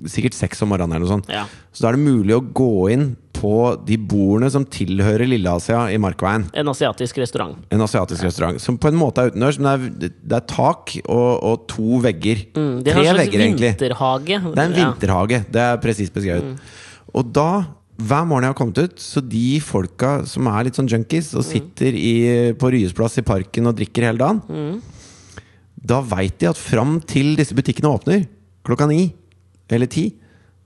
[0.06, 1.32] sikkert seks om morgenen eller noe sånt.
[1.32, 1.48] Ja.
[1.72, 3.08] Så da er det mulig å gå inn
[3.42, 3.52] på
[3.88, 6.44] de bordene som tilhører Lilleasia i Markveien.
[6.54, 7.56] En asiatisk restaurant.
[7.74, 10.94] En asiatisk restaurant som på en måte er utendørs, men det er, det er tak
[11.08, 12.44] og, og to vegger.
[12.54, 13.72] Mm, egentlig Det Tre en vegger, egentlig.
[13.74, 14.38] vinterhage.
[14.46, 15.42] Det er en vinterhage.
[15.58, 16.52] Det er presist beskrevet.
[16.52, 16.78] Mm.
[17.18, 17.48] Og da,
[17.98, 21.38] hver morgen jeg har kommet ut, så de folka som er litt sånn junkies Mm.
[21.42, 22.14] og sitter i,
[22.54, 24.80] på Ryes plass i parken og drikker hele dagen, Mm.
[25.82, 28.28] da veit de at fram til disse butikkene åpner,
[28.64, 29.08] klokka ni
[29.68, 30.12] eller ti,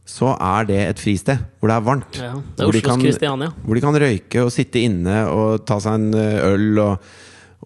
[0.06, 2.18] så er det et fristed hvor det er varmt.
[2.22, 3.46] Ja, det er Hvor de Oslos kan-.
[3.66, 6.78] Hvor de kan røyke og sitte inne og ta seg en øl.
[6.78, 7.08] Og,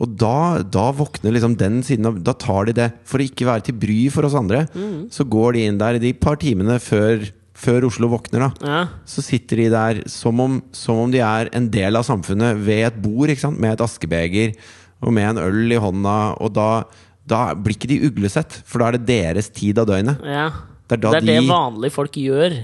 [0.00, 2.86] og da, da våkner liksom den siden av Da tar de det.
[3.04, 5.10] For å ikke være til bry for oss andre, Mm.
[5.12, 7.26] så går de inn der i de par timene før,
[7.60, 8.40] før Oslo våkner.
[8.40, 8.80] da Ja.
[9.04, 12.86] Så sitter de der som om, som om de er en del av samfunnet ved
[12.86, 13.60] et bord ikke sant?
[13.60, 14.54] med et askebeger
[15.02, 16.40] og med en øl i hånda.
[16.40, 16.84] Og da,
[17.28, 20.24] da blir ikke de uglesett, for da er det deres tid av døgnet.
[20.24, 20.48] ja.
[20.90, 22.60] Det er Det er det vanlige folk gjør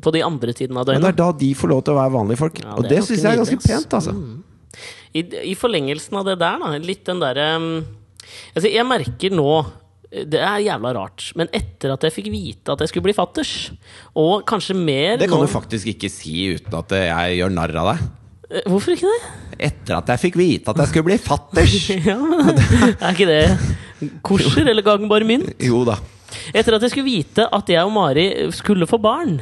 [0.00, 2.12] på de andre tidene av ja, det er da de får lov til å være
[2.14, 2.60] vanlige folk.
[2.62, 4.14] Ja, og det det syns jeg er ganske pent, altså.
[5.14, 7.66] I, I forlengelsen av det der, da, litt den derre um,
[8.56, 9.48] altså, Jeg merker nå
[10.14, 13.72] det er jævla rart, men etter at jeg fikk vite at jeg skulle bli fatters,
[14.14, 17.74] og kanskje mer Det kan nå du faktisk ikke si uten at jeg gjør narr
[17.82, 18.04] av deg.
[18.54, 19.32] Eh, Hvorfor ikke det?
[19.72, 21.74] Etter at jeg fikk vite at jeg skulle bli fatters!
[21.98, 22.18] Ja,
[23.08, 23.42] Er ikke det
[24.22, 25.50] korser eller gangbar mynt?
[25.58, 25.98] Jo da.
[26.52, 29.38] Etter at jeg skulle vite at jeg og Mari skulle få barn,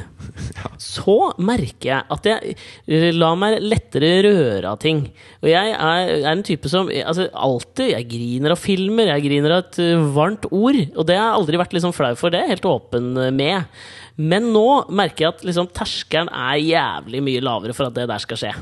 [0.81, 2.55] så merker jeg at jeg
[2.87, 5.05] eh, lar meg lettere røre av ting.
[5.43, 9.57] Og jeg er, er en type som altså, alltid Jeg griner av filmer, jeg griner
[9.57, 10.79] av et eh, varmt ord.
[10.95, 13.33] Og det har jeg aldri vært liksom flau for, det er jeg helt åpen eh,
[13.35, 13.83] med.
[14.15, 18.23] Men nå merker jeg at liksom, terskelen er jævlig mye lavere for at det der
[18.23, 18.53] skal skje.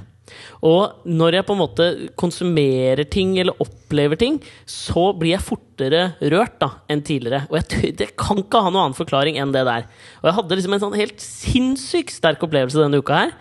[0.66, 1.88] Og når jeg på en måte
[2.20, 4.40] konsumerer ting eller opplever ting,
[4.70, 7.46] så blir jeg fortere rørt da enn tidligere.
[7.50, 9.90] Og jeg, det kan ikke ha noen annen forklaring enn det der.
[10.22, 13.36] Og jeg hadde liksom en sånn helt sinnssykt sterk opplevelse denne uka her,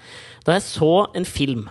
[0.46, 1.68] da jeg så en film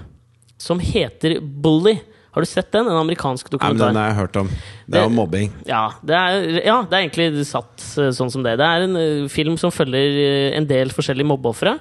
[0.60, 1.97] som heter Bully.
[2.36, 2.88] Har du sett den?
[2.88, 3.89] En amerikansk dokumentar.
[3.89, 4.52] Nei, men den har jeg hørt om.
[4.86, 5.54] Det er jo mobbing.
[5.70, 8.56] Ja det, er, ja, det er egentlig satt eh, sånn som det.
[8.62, 11.78] Det er en eh, film som følger eh, en del forskjellige mobbeofre.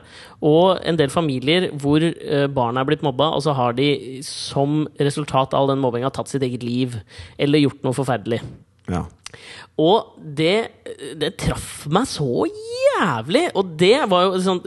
[0.49, 2.05] Og en del familier hvor
[2.55, 6.31] barna er blitt mobba, og så har de som resultat av all den mobbinga tatt
[6.31, 6.95] sitt eget liv.
[7.43, 8.39] Eller gjort noe forferdelig.
[8.89, 9.05] Ja.
[9.79, 10.71] Og det,
[11.21, 13.45] det traff meg så jævlig!
[13.59, 14.62] Og det var jo sånn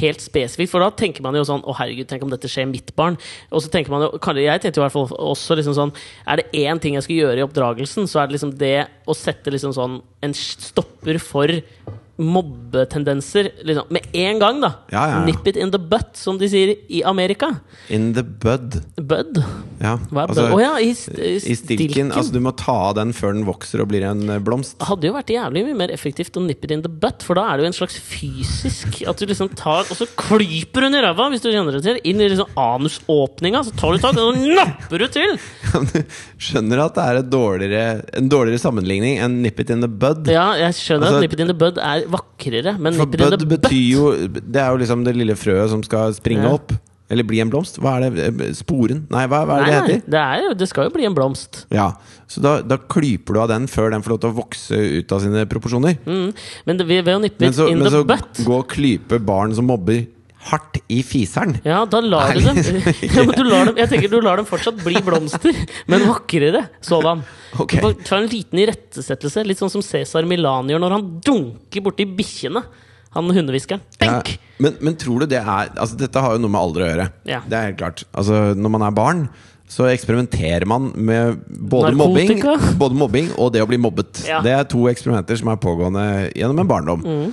[0.00, 2.90] helt spesifikt, for da tenker man jo sånn Å, herregud, tenk om dette skjer mitt
[2.98, 3.18] barn.
[3.54, 4.10] Og så tenker man jo
[4.42, 5.94] Jeg tenkte i hvert fall også liksom sånn
[6.26, 8.76] Er det én ting jeg skal gjøre i oppdragelsen, så er det liksom det
[9.06, 11.52] å sette liksom sånn en stopper for
[12.16, 14.72] mobbetendenser liksom, med en gang, da.
[14.90, 15.24] Ja, ja, ja.
[15.26, 17.50] Nip it in the butt, som de sier i Amerika.
[17.92, 18.78] In the bud.
[18.96, 19.40] Bud.
[19.82, 19.96] Ja.
[20.08, 20.54] Hva er altså, bud?
[20.56, 22.12] Oh, ja, i, st I stilken.
[22.16, 24.78] Altså, du må ta av den før den vokser og blir en eh, blomst.
[24.88, 27.46] Hadde jo vært jævlig mye mer effektivt å nip it in the butt, for da
[27.50, 31.02] er det jo en slags fysisk At du liksom tar Og så klyper hun i
[31.04, 32.00] ræva, hvis du kjenner det til.
[32.08, 35.36] Inn i liksom anusåpninga, så tar du tak, og så napper du til!
[36.36, 37.84] Du skjønner at det er dårligere,
[38.16, 40.28] en dårligere sammenligning enn nip it in the bud.
[40.30, 43.46] Ja, jeg skjønner Altså, at nip it in the bud er vakrere, men For bud
[43.48, 46.54] betyr jo Det er jo liksom det lille frøet som skal springe Ja.
[46.58, 46.72] opp.
[47.08, 47.76] Eller bli en blomst.
[47.78, 48.24] Hva er det?
[48.42, 49.04] Eh, Sporen?
[49.14, 50.10] Nei, hva, hva er det Nei, det heter?
[50.10, 51.60] det, er det skal jo bli en blomst.
[51.70, 51.92] Ja,
[52.26, 55.12] Så da, da klyper du av den før den får lov til å vokse ut
[55.14, 56.00] av sine proporsjoner.
[56.04, 56.32] Mm.
[56.66, 58.66] Men det, ved ved å nippe Men så, in men the så butt gå og
[58.74, 60.02] klype barn som mobber,
[60.46, 61.56] hardt i fiseren.
[61.66, 64.46] ja, da lar du dem ja, men du lar dem Jeg tenker du lar dem
[64.48, 65.56] fortsatt bli blomster,
[65.90, 67.24] men vakrere sådan.
[67.58, 67.82] Okay.
[68.06, 72.62] Ta en liten irettesettelse, litt sånn som Cæsar Milan gjør når han dunker borti bikkjene.
[73.16, 73.80] Han hundehviskeren.
[74.02, 74.20] Ja,
[74.60, 77.06] men, men tror du det er altså Dette har jo noe med alder å gjøre.
[77.28, 77.40] Ja.
[77.48, 78.02] Det er helt klart.
[78.12, 79.22] Altså, når man er barn,
[79.72, 82.42] så eksperimenterer man med både mobbing,
[82.82, 84.22] både mobbing og det å bli mobbet.
[84.28, 84.42] Ja.
[84.44, 86.04] Det er to eksperimenter som er pågående
[86.36, 87.06] gjennom en barndom.
[87.06, 87.32] Mm.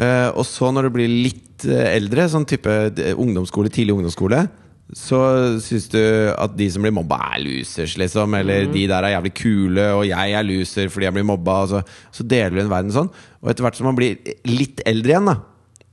[0.00, 2.68] Uh, og så når det blir litt eh, eldre, sånn type
[3.16, 4.48] ungdomsskole, tidlig ungdomsskole,
[4.92, 5.18] så
[5.62, 6.00] syns du
[6.34, 8.34] at de som blir mobba, er losers, liksom.
[8.34, 8.72] Eller Mm.
[8.72, 11.66] de der er jævlig kule, og jeg er loser fordi jeg blir mobba.
[11.68, 13.10] Så, så deler du en verden sånn.
[13.42, 15.36] Og etter hvert som man blir litt eldre igjen, da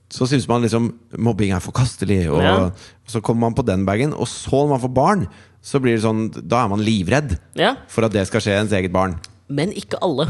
[0.10, 2.30] så syns man liksom mobbing er forkastelig.
[2.32, 2.56] Og, Ja.
[2.72, 2.72] og
[3.12, 4.14] så kommer man på den bagen.
[4.14, 5.28] Og så når man får barn,
[5.62, 8.72] så blir det sånn Da er man livredd Ja, for at det skal skje ens
[8.72, 9.20] eget barn.
[9.50, 10.28] men ikke alle.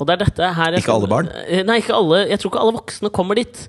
[0.00, 1.28] Og det er dette her Ikke alle barn?
[1.46, 2.26] Eh, Nei, ikke alle.
[2.30, 3.68] Jeg tror ikke alle voksne kommer dit.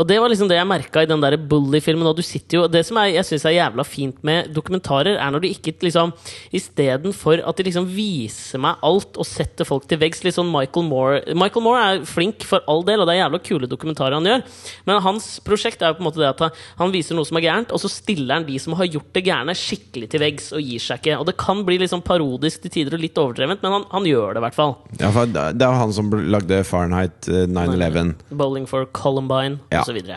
[0.00, 2.08] Og det var liksom det jeg merka i den der Bully-filmen.
[2.08, 5.32] Og du sitter jo Det som er, jeg syns er jævla fint med dokumentarer, er
[5.34, 6.14] når du ikke liksom
[6.56, 10.86] Istedenfor at de liksom viser meg alt og setter folk til veggs, litt sånn Michael
[10.88, 14.26] Moore Michael Moore er flink for all del, og det er jævla kule dokumentarer han
[14.26, 14.44] gjør.
[14.88, 17.44] Men hans prosjekt er jo på en måte det at han- viser noe som er
[17.44, 20.60] gærent, og så stiller han de som har gjort det gærne, skikkelig til veggs og
[20.64, 21.18] gir seg ikke.
[21.20, 24.34] Og det kan bli sånn parodisk til tider og litt overdrevent, men han, han gjør
[24.34, 24.76] det i hvert fall.
[24.98, 25.10] Ja,
[25.52, 28.14] det er han som lagde Fahrenheit eh, 9-11.
[28.30, 29.84] Bowling for Columbine Ja.
[29.90, 30.10] Osv.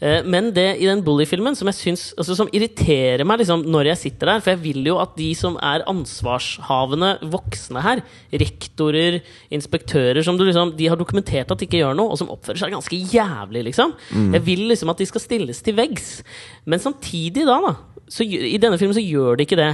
[0.00, 3.92] Eh, Men det i den Bully-filmen som jeg syns altså, Som irriterer meg liksom, når
[3.92, 9.20] jeg sitter der For jeg vil jo at de som er ansvarshavende voksne her, rektorer,
[9.54, 12.60] inspektører som du liksom, de har dokumentert at de ikke gjør noe, og som oppfører
[12.60, 13.94] seg ganske jævlig, liksom.
[14.34, 16.22] Jeg vil liksom at de skal stilles til veggs.
[16.66, 17.74] Men samtidig, da, da
[18.08, 19.72] så, I denne filmen så gjør de ikke det.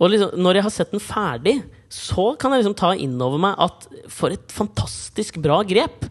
[0.00, 1.56] Og liksom, når jeg har sett den ferdig,
[1.92, 6.06] så kan jeg liksom ta inn over meg at for et fantastisk bra grep.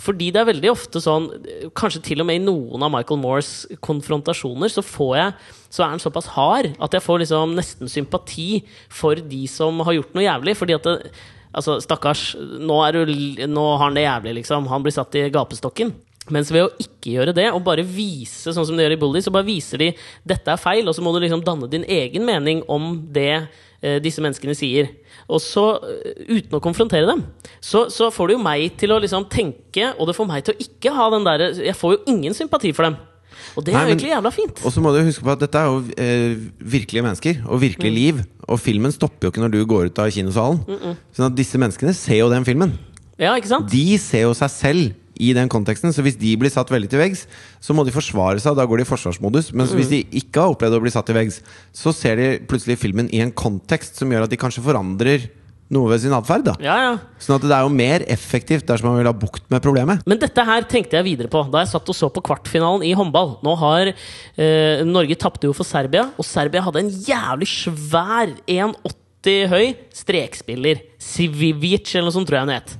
[0.00, 1.28] Fordi det er veldig ofte sånn,
[1.76, 3.52] kanskje til og med i noen av Michael Moores
[3.84, 4.84] konfrontasjoner, så
[5.18, 5.34] jeg
[5.70, 9.98] så er han såpass hard at jeg får liksom nesten sympati for de som har
[9.98, 10.56] gjort noe jævlig.
[10.58, 11.12] Fordi at det,
[11.52, 13.12] altså, stakkars, nå, du,
[13.46, 14.70] nå har han det jævlig, liksom.
[14.72, 15.92] Han blir satt i gapestokken.
[16.30, 19.22] Mens ved å ikke gjøre det, og bare vise sånn som de gjør i Bully,
[19.24, 19.88] så bare viser de
[20.28, 23.32] dette er feil, og så må du liksom danne din egen mening om det
[23.80, 24.92] eh, disse menneskene sier.
[25.30, 27.22] Og så, eh, uten å konfrontere dem,
[27.62, 30.56] så, så får det jo meg til å liksom tenke, og det får meg til
[30.56, 32.96] å ikke ha den derre Jeg får jo ingen sympati for dem.
[33.56, 34.60] Og det er jo men- egentlig jævla fint.
[34.66, 37.62] Og så må du huske på at dette er jo eh, virkelige mennesker og Mm.
[37.68, 38.20] virkelig liv.
[38.48, 40.60] Og filmen stopper jo ikke når du går ut av kinosalen.
[41.14, 42.72] Sånn at disse menneskene ser jo den filmen.
[43.18, 43.70] Ja, ikke sant?
[43.70, 45.92] De ser jo seg selv i den konteksten.
[45.94, 47.26] Så hvis de blir satt veldig til veggs,
[47.62, 48.54] så må de forsvare seg.
[48.54, 49.52] og Da går de i forsvarsmodus.
[49.54, 51.42] Men hvis de ikke har opplevd å bli satt til veggs,
[51.76, 55.28] så ser de plutselig filmen i en kontekst som gjør at de kanskje forandrer
[55.70, 56.48] noe ved sin atferd.
[56.62, 56.94] Ja, ja.
[57.22, 60.02] Sånn at det er jo mer effektivt dersom man vil ha bukt med problemet.
[60.10, 62.94] Men dette her tenkte jeg videre på da jeg satt og så på kvartfinalen i
[62.98, 63.36] håndball.
[63.46, 69.46] Nå har eh, Norge tapte jo for Serbia, og Serbia hadde en jævlig svær 1,80
[69.52, 70.82] høy strekspiller.
[71.00, 72.74] Sivivic, eller noe sånt, tror jeg han het.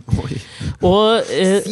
[0.86, 1.66] Og eh,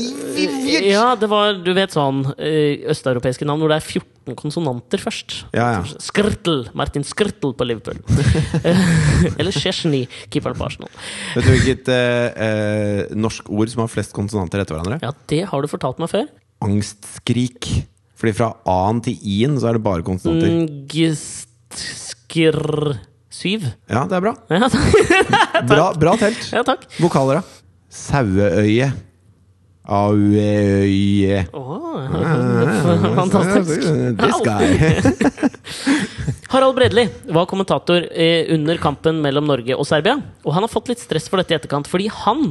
[0.85, 5.39] Ja, det var Du vet sånn eh, østeuropeiske navn hvor det er 14 konsonanter først.
[5.57, 6.01] Ja, ja.
[6.05, 6.67] Skrtel.
[6.77, 7.97] Martin Skrtel på Liverpool.
[9.41, 10.93] Eller Chesney, keeperen på Arsenal.
[11.33, 15.01] Vet du hvilket eh, eh, norsk ord som har flest konsonanter etter hverandre?
[15.01, 16.29] Ja, det har du fortalt meg før.
[16.67, 17.71] Angstskrik.
[18.19, 20.53] Fordi fra a-en til i-en så er det bare konsonanter.
[20.53, 22.99] Mm, gist, skr...
[23.39, 23.69] Syv.
[23.87, 24.33] Ja, det er bra.
[24.51, 24.69] Ja.
[25.69, 26.49] Bra, bra telt.
[26.55, 26.87] Ja, takk.
[26.99, 27.58] Vokaler, da?
[27.89, 28.91] Saueøye.
[29.89, 31.47] Aueøye.
[31.57, 33.87] Åh, fantastisk.
[34.21, 34.67] This guy.
[36.53, 40.19] Harald Bredli var kommentator eh, under kampen mellom Norge og Serbia.
[40.45, 42.45] Og han har fått litt stress for dette i etterkant, fordi han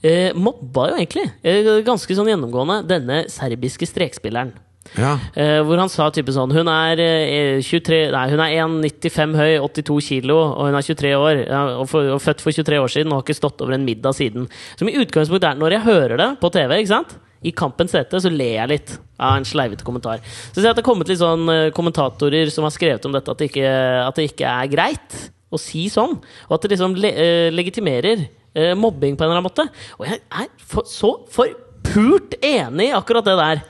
[0.00, 4.54] eh, mobba jo egentlig, eh, ganske sånn gjennomgående, denne serbiske strekspilleren.
[4.98, 5.14] Ja.
[5.38, 9.52] Eh, hvor han sa type sånn Hun er, eh, 23, nei, hun er 1,95 høy,
[9.62, 11.46] 82 kilo, og hun er 23 år.
[11.46, 13.86] Ja, og, for, og født for 23 år siden og har ikke stått over en
[13.86, 14.48] middag siden.
[14.76, 17.18] Som i utgangspunktet er Når jeg hører det på TV, ikke sant?
[17.40, 20.20] i Kampens hete så ler jeg litt av en sleivete kommentar.
[20.50, 23.16] Så ser jeg at det har kommet litt sånn eh, kommentatorer som har skrevet om
[23.16, 23.70] dette, at det ikke,
[24.04, 25.16] at det ikke er greit
[25.50, 26.18] å si sånn.
[26.48, 29.66] Og at det liksom le, eh, legitimerer eh, mobbing på en eller annen måte.
[29.98, 33.64] Og jeg er for, så forpult enig i akkurat det der.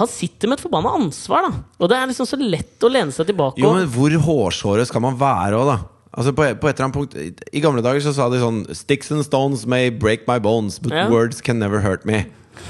[0.00, 1.58] Han sitter med et forbanna ansvar, da.
[1.78, 5.04] Og det er liksom så lett å lene seg tilbake Jo, men hvor hårsåret skal
[5.04, 5.76] man være òg, da?
[6.14, 8.60] Altså på, på et eller annet punkt I I gamle dager så sa de sånn
[8.74, 11.08] Sticks and stones may break my bones, but Ja.
[11.10, 12.24] words can never hurt me.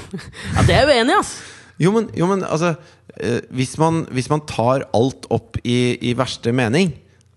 [0.55, 1.33] Ja, det er jeg uenig i, ass!
[1.81, 2.71] Jo, men, jo, men altså
[3.19, 6.93] eh, hvis, man, hvis man tar alt opp i, i verste mening,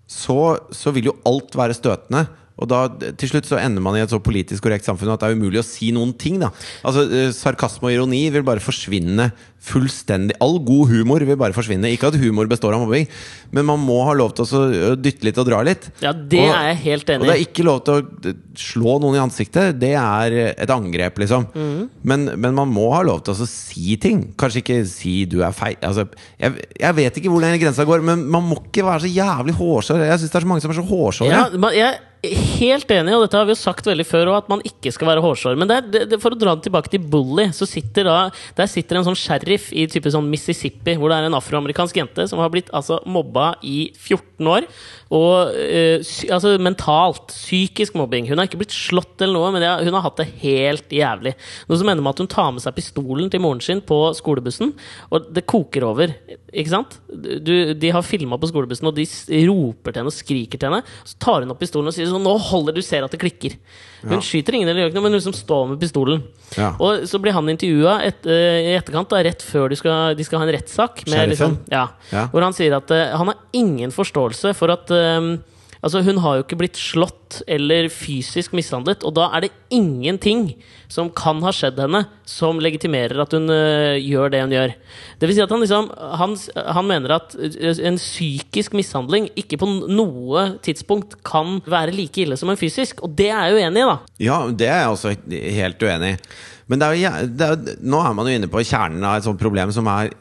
[0.09, 2.23] så, så vil jo alt være støtende.
[2.59, 2.83] Og da
[3.19, 5.61] til slutt så ender man i et så politisk korrekt samfunn at det er umulig
[5.61, 6.39] å si noen ting.
[6.41, 6.51] da
[6.83, 10.37] Altså eh, Sarkasme og ironi vil bare forsvinne fullstendig.
[10.43, 11.89] All god humor vil bare forsvinne.
[11.91, 13.07] Ikke at humor består av mobbing,
[13.51, 15.89] men man må ha lov til å dytte litt og dra litt.
[16.03, 18.99] Ja, det Og- er jeg helt enig Og det er ikke lov til å slå
[19.01, 19.79] noen i ansiktet.
[19.79, 21.47] Det er et angrep, liksom.
[21.53, 21.89] Mm.
[22.03, 24.33] Men, men man må ha lov til å si ting.
[24.37, 25.81] Kanskje ikke si 'du er feil'.
[25.83, 26.07] Altså,
[26.39, 29.55] jeg, jeg vet ikke hvor den grensa går, men man må ikke være så jævlig
[29.55, 30.05] hårsår.
[30.07, 31.29] Jeg syns det er så mange som er så hårsåre.
[31.29, 34.63] Ja, jeg helt enig, og dette har vi jo sagt veldig før, òg, at man
[34.67, 35.55] ikke skal være hårsår.
[35.59, 38.17] Men det er, det, for å dra det tilbake til Bully, så sitter da
[38.57, 42.25] Der sitter en sånn sheriff i type sånn Mississippi, hvor det er en afroamerikansk jente
[42.27, 44.67] som har blitt altså mobba i 14 år.
[45.15, 46.03] Og øh,
[46.35, 47.31] altså mentalt.
[47.31, 48.27] Psykisk mobbing.
[48.29, 51.33] Hun har ikke blitt slått eller noe, men det, hun har hatt det helt jævlig.
[51.69, 54.75] Noe som ender med at hun tar med seg pistolen til moren sin på skolebussen,
[55.09, 56.13] og det koker over.
[56.51, 56.99] Ikke sant?
[57.07, 59.07] Du, de har filma på skolebussen, og de
[59.47, 60.83] roper til henne og skriker til henne.
[61.07, 63.55] Så tar hun opp pistolen og sier sånn Nå holder du ser at det klikker.
[64.01, 64.19] Hun Ja.
[64.23, 66.23] skyter ingen eller gjør ikke noe, men hun liksom står med pistolen.
[66.57, 66.71] Ja.
[66.79, 70.23] Og så blir han intervjua et, eh, i etterkant, da, rett før de skal, de
[70.23, 71.03] skal ha en rettssak.
[71.05, 71.87] Liksom, ja.
[72.31, 75.37] Hvor han sier at uh, han har ingen forståelse for at eh,
[75.79, 80.49] Altså, hun har jo ikke blitt slått eller fysisk mishandlet, og da er det ingenting
[80.91, 84.73] som kan ha skjedd henne, som legitimerer at hun eh, gjør det hun gjør.
[85.21, 85.87] Det vil si at han liksom
[86.19, 86.35] Han,
[86.75, 92.39] han mener at eh, en psykisk mishandling ikke på noe tidspunkt kan være like ille
[92.39, 93.97] som en fysisk, og det er jeg uenig i, da.
[94.19, 95.15] Ja, det er jeg også
[95.61, 96.21] helt uenig i.
[96.69, 99.71] Men er jo, er, nå er man jo inne på kjernen av et sånt problem
[99.73, 100.11] som er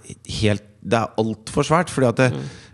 [0.40, 1.90] helt Det er altfor svært.
[1.92, 2.28] Fordi at det,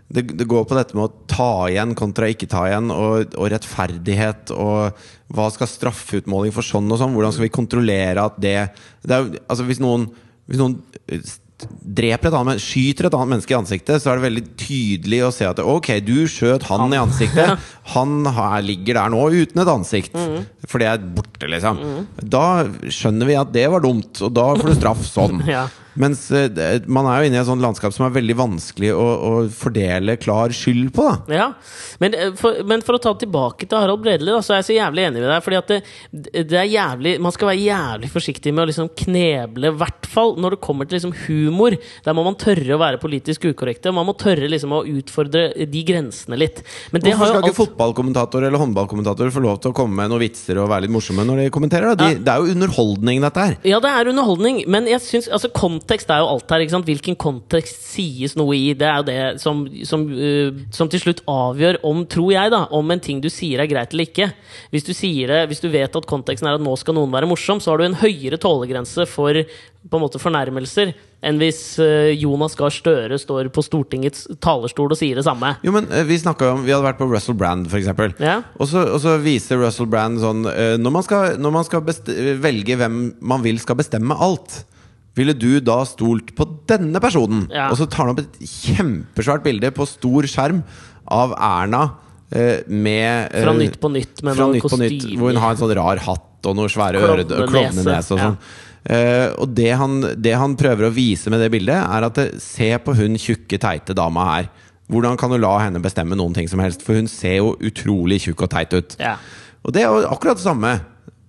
[0.07, 3.49] det, det går på dette med å ta igjen kontra ikke ta igjen, og, og
[3.53, 7.15] rettferdighet, og hva skal straffeutmåling for sånn og sånn?
[7.15, 8.57] Hvordan skal vi kontrollere at det,
[9.05, 10.05] det er, altså Hvis noen,
[10.45, 10.77] hvis noen
[11.09, 11.33] eh,
[11.65, 15.31] dreper et annet, skyter et annet menneske i ansiktet, så er det veldig tydelig å
[15.33, 17.65] se at Ok, du skjøt han i ansiktet.
[17.95, 20.19] Han her ligger der nå uten et ansikt.
[20.67, 21.79] For det er borte, liksom.
[22.19, 25.41] Da skjønner vi at det var dumt, og da får du straff sånn.
[25.55, 25.65] Ja.
[25.99, 29.05] Mens eh, man er jo inne i et sånt landskap som er veldig vanskelig å,
[29.05, 31.07] å fordele klar skyld på.
[31.29, 31.47] da Ja,
[32.03, 34.69] men eh, for, men for å ta tilbake til Harald Bredli, da, så er jeg
[34.69, 35.45] så jævlig enig med deg.
[35.45, 35.79] Fordi at det,
[36.51, 40.35] det er jævlig Man skal være jævlig forsiktig med å liksom kneble, i hvert fall
[40.41, 41.77] når det kommer til liksom humor.
[42.05, 43.93] Der må man tørre å være politisk ukorrekte.
[43.95, 46.61] Man må tørre liksom å utfordre de grensene litt.
[46.91, 49.77] Men det Hvorfor har skal jo ikke alt fotballkommentator eller håndballkommentator få lov til å
[49.77, 51.95] komme med noen vitser og være litt morsomme når de kommenterer?
[51.95, 52.09] Da?
[52.11, 53.57] De, Det er jo underholdning, dette her.
[53.67, 55.51] Ja, det er underholdning, men jeg synes, altså,
[55.85, 56.65] kontekst er jo alt her.
[56.85, 58.73] Hvilken kontekst sies noe i?
[58.77, 62.65] Det er jo det som, som, uh, som til slutt avgjør om, tror jeg, da,
[62.73, 64.31] om en ting du sier er greit eller ikke.
[64.73, 67.29] Hvis du, sier det, hvis du vet at konteksten er at nå skal noen være
[67.29, 69.45] morsom, så har du en høyere tålegrense for
[69.85, 70.95] på en måte fornærmelser
[71.25, 75.55] enn hvis uh, Jonas Gahr Støre står på Stortingets talerstol og sier det samme.
[75.65, 77.89] Jo, men eh, Vi om, vi hadde vært på Russell Brand, f.eks.
[78.21, 78.39] Ja.
[78.57, 81.85] Og, så, og så viser Russell Brand sånn eh, Når man skal, når man skal
[82.41, 84.63] velge hvem man vil skal bestemme alt
[85.15, 87.45] ville du da stolt på denne personen?
[87.53, 87.69] Ja.
[87.71, 90.61] Og så tar han opp et kjempesvært bilde på stor skjerm
[91.15, 91.83] av Erna
[92.31, 94.91] eh, med eh, Fra Nytt på Nytt med fra kostymer.
[94.91, 98.39] Nytt hvor hun har en sånn rar hatt og noe svære Klovnenese, klovnenese og sånn.
[98.85, 102.27] Eh, og det han, det han prøver å vise med det bildet, er at det,
[102.43, 104.51] se på hun tjukke, teite dama her.
[104.91, 106.85] Hvordan kan du la henne bestemme noen ting som helst?
[106.85, 108.97] For hun ser jo utrolig tjukk og teit ut.
[109.01, 109.15] Ja.
[109.65, 110.75] Og det er jo akkurat det samme.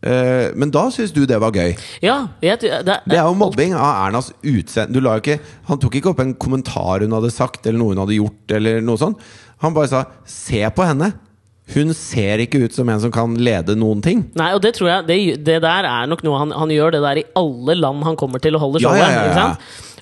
[0.05, 1.74] Eh, men da syns du det var gøy.
[2.05, 5.38] Ja, jeg, det, det, Det er jo mobbing av Ernas utseende.
[5.70, 8.82] Han tok ikke opp en kommentar hun hadde sagt, eller noe hun hadde gjort, eller
[8.84, 9.22] noe sånt.
[9.64, 11.14] Han bare sa 'se på henne'.
[11.74, 14.30] Hun ser ikke ut som en som kan lede noen ting.
[14.38, 17.03] Nei, og det tror jeg Det, det der er nok noe han, han gjør det
[17.03, 19.03] der i alle land han kommer til å holde showet.
[19.03, 19.57] ja, ja, ja.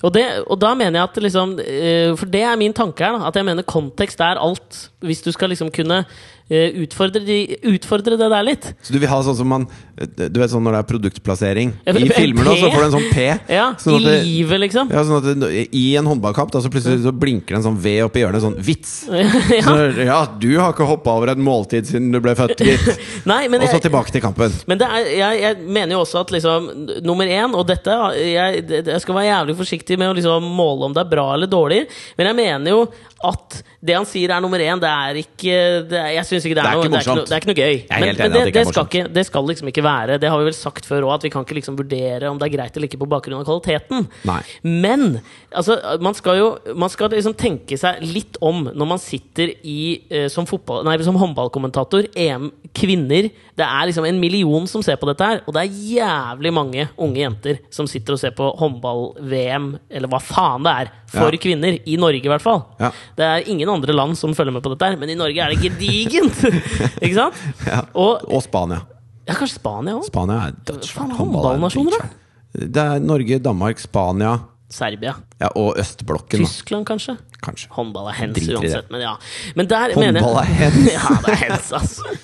[0.05, 3.17] Og, det, og da mener jeg at liksom eh, For det er min tanke her.
[3.17, 4.89] Da, at jeg mener kontekst er alt.
[5.01, 6.03] Hvis du skal liksom kunne
[6.45, 7.37] utfordre, de,
[7.71, 8.67] utfordre det der litt.
[8.85, 9.63] Så du vil ha sånn som man
[9.95, 13.07] Du vet sånn når det er produktplassering I filmer nå, så får du en sånn
[13.09, 13.23] P.
[13.57, 14.91] Ja, sånn I det, livet, liksom.
[14.93, 17.79] ja, sånn at det, I en håndballkamp da, så plutselig så blinker det en sånn
[17.81, 18.43] V oppi hjørnet.
[18.43, 18.93] Sånn vits.
[19.57, 19.63] ja.
[19.65, 19.75] Så,
[20.05, 22.91] ja, du har ikke hoppa over et måltid siden du ble født, gitt.
[23.25, 24.53] Og så tilbake til kampen.
[24.69, 26.67] Men det er, jeg, jeg mener jo også at liksom
[27.05, 30.95] Nummer én, og dette jeg, jeg skal være jævlig forsiktig med å liksom måle om
[30.95, 31.81] det er bra eller dårlig,
[32.19, 32.85] men jeg mener jo
[33.25, 35.55] at det han sier er nummer én, det er ikke
[35.89, 37.25] det er, Jeg syns ikke det er, Det er noe ikke det er ikke, noe,
[37.25, 37.75] det er ikke noe gøy.
[37.89, 40.17] Men, men det, det det, skal ikke, det skal liksom ikke være.
[40.21, 42.47] Det har vi vel sagt før òg, at vi kan ikke liksom vurdere om det
[42.49, 44.07] er greit eller ikke på bakgrunn av kvaliteten.
[44.29, 44.39] Nei.
[44.65, 45.05] Men
[45.51, 49.79] altså, man skal jo Man skal liksom tenke seg litt om når man sitter i
[50.09, 54.97] eh, som, fotball, nei, som håndballkommentator, EM kvinner Det er liksom en million som ser
[54.99, 58.49] på dette her, og det er jævlig mange unge jenter som sitter og ser på
[58.59, 61.39] håndball-VM, eller hva faen det er, for Ja.
[61.39, 61.77] kvinner.
[61.85, 62.63] I Norge, i hvert fall.
[62.79, 62.91] Ja.
[63.15, 65.53] Det er ingen andre land som følger med på dette her, men i Norge er
[65.53, 66.41] det gedigent!
[67.05, 67.39] Ikke sant?
[67.67, 67.83] Ja.
[67.95, 68.81] Og Og Spania.
[69.27, 70.03] ja, kanskje Spania òg?
[70.09, 71.15] Spania er Faen, dødsvært.
[71.21, 72.09] håndballnasjoner, da?
[72.55, 74.35] Det er Norge, Danmark, Spania
[74.71, 75.13] Serbia.
[75.39, 76.41] ja, og østblokken.
[76.43, 77.15] Tyskland, kanskje?
[77.45, 77.67] Kanskje.
[77.75, 79.13] Håndball er hens uansett, men ja.
[79.55, 80.79] Men der Håndball mener jeg, er hens.
[80.97, 82.15] ja, det er hens, altså.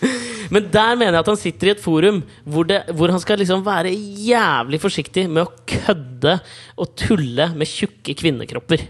[0.52, 3.40] Men der mener jeg at han sitter i et forum hvor, det, hvor han skal
[3.40, 6.34] liksom være jævlig forsiktig med å kødde
[6.82, 8.84] og tulle med tjukke kvinnekropper.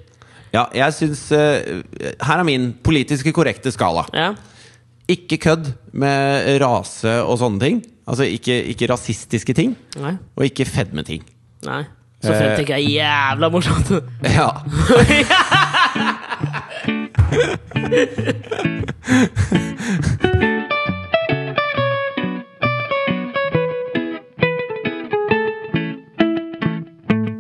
[0.52, 1.82] Ja, jeg syns uh,
[2.20, 4.04] Her er min politiske korrekte skala.
[4.16, 4.34] Ja.
[5.12, 7.82] Ikke kødd med rase og sånne ting.
[8.08, 9.78] Altså ikke, ikke rasistiske ting.
[10.02, 10.16] Nei.
[10.36, 11.24] Og ikke fedmeting.
[11.68, 11.84] Nei.
[12.22, 13.90] Så fremt det ikke er jævla morsomt.
[14.30, 14.50] Ja.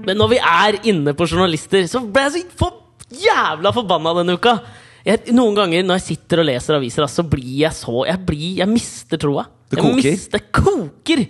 [0.01, 2.80] Men når vi er inne på journalister, så ble jeg så for
[3.15, 4.57] jævla forbanna denne uka!
[5.01, 8.49] Jeg, noen ganger når jeg sitter og leser aviser, så blir jeg så Jeg, blir,
[8.59, 9.47] jeg mister troa.
[9.71, 10.11] Det Jeg koker.
[10.11, 11.23] Mister, det koker!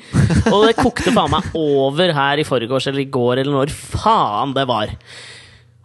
[0.51, 4.55] Og det kokte faen meg over her i forgårs eller i går eller når faen
[4.57, 4.91] det var.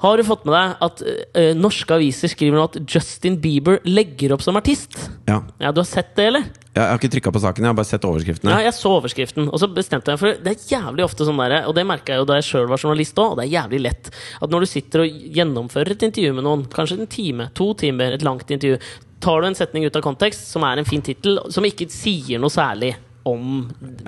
[0.07, 4.37] Har du fått med deg at uh, norske aviser skriver nå at Justin Bieber legger
[4.37, 4.95] opp som artist?
[5.27, 5.41] ja.
[5.59, 6.47] Ja, Du har sett det, eller?
[6.77, 8.53] Jeg har ikke trykka på saken, jeg har bare sett overskriftene.
[8.53, 11.55] Ja, jeg så overskriften, og så bestemte jeg for Det er jævlig ofte sånn der,
[11.65, 13.81] og det merka jeg jo da jeg sjøl var journalist òg, og det er jævlig
[13.87, 17.71] lett at når du sitter og gjennomfører et intervju med noen, kanskje en time, to
[17.81, 18.77] timer, et langt intervju,
[19.25, 22.43] tar du en setning ut av kontekst som er en fin tittel, som ikke sier
[22.43, 22.93] noe særlig
[23.27, 23.67] om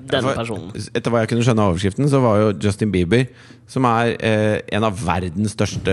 [0.08, 0.70] denne personen.
[0.94, 3.26] Etter hva jeg kunne skjønne av overskriften, så var jo Justin Bieber,
[3.68, 5.92] som er eh, en av verdens største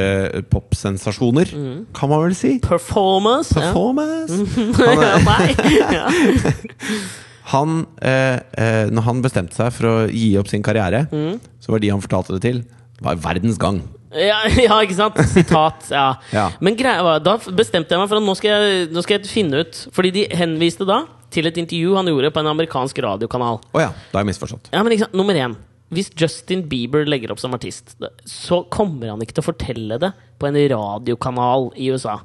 [0.53, 1.51] popsensasjoner,
[1.97, 2.55] kan man vel si.
[2.63, 3.53] Performance.
[3.57, 4.39] Performance!
[4.79, 5.11] Ja.
[5.99, 6.07] Ja.
[7.51, 11.35] Han, eh, eh, når han bestemte seg for å gi opp sin karriere, Mm.
[11.61, 12.63] så var de han fortalte det til,
[13.05, 13.83] var verdens gang.
[14.15, 15.19] Ja, ja, ikke sant?
[15.29, 15.85] Sitat.
[15.91, 16.15] Ja.
[16.33, 16.47] Ja.
[16.63, 19.27] Men greia var, da bestemte jeg meg for at nå skal jeg, nå skal jeg
[19.29, 21.01] finne ut Fordi de henviste da
[21.35, 23.59] til et intervju han gjorde på en amerikansk radiokanal.
[23.75, 24.71] Oh ja, da er jeg misforstått.
[24.73, 25.15] Ja, men sant?
[25.17, 25.57] Nummer én.
[25.93, 27.93] Hvis Justin Bieber legger opp som artist,
[28.25, 30.11] så kommer han ikke til å fortelle det
[30.41, 32.17] på en radiokanal i USA.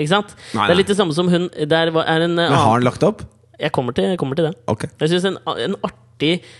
[0.00, 0.32] Ikke sant?
[0.56, 3.04] Nei, Det er litt det samme som hun Der er en Men har han lagt
[3.04, 3.26] opp?
[3.60, 4.54] Jeg kommer til, jeg kommer til det.
[4.66, 4.86] Ok.
[4.98, 6.00] Jeg synes en, en artig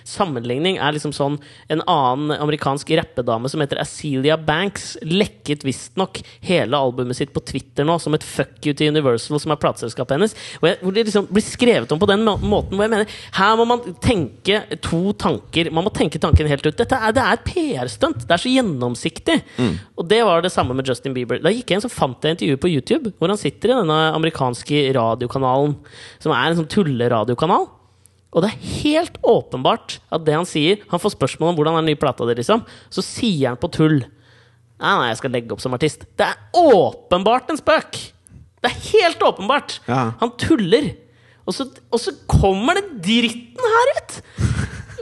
[0.09, 1.39] sammenligning er liksom sånn
[1.73, 7.87] En annen amerikansk rappedame som heter Acelia Banks, lekket visstnok hele albumet sitt på Twitter
[7.89, 10.35] nå som et fuck you til Universal, som er plateselskapet hennes.
[10.63, 13.57] Jeg, hvor det liksom blir skrevet om på den må- måten hvor jeg mener Her
[13.61, 15.71] må man tenke to tanker.
[15.73, 16.77] Man må tenke tanken helt ut.
[16.79, 18.27] Dette er, det er et PR-stunt.
[18.27, 19.39] Det er så gjennomsiktig.
[19.99, 21.39] Og det var det samme med Justin Bieber.
[21.43, 23.99] Da gikk jeg inn så fant jeg intervjuet på YouTube hvor han sitter i denne
[24.17, 25.77] amerikanske radiokanalen,
[26.23, 27.69] som er en sånn tulleradiokanal.
[28.33, 31.83] Og det er helt åpenbart at det han sier Han får spørsmål om hvordan er
[31.85, 32.63] den nye plata di, liksom.
[32.89, 33.99] Så sier han på tull
[34.83, 36.09] Nei, nei, jeg skal legge opp som artist.
[36.19, 38.01] Det er åpenbart en spøk!
[38.63, 39.77] Det er helt åpenbart!
[39.87, 40.09] Ja.
[40.19, 40.89] Han tuller.
[41.47, 44.17] Og så, og så kommer den dritten her ut!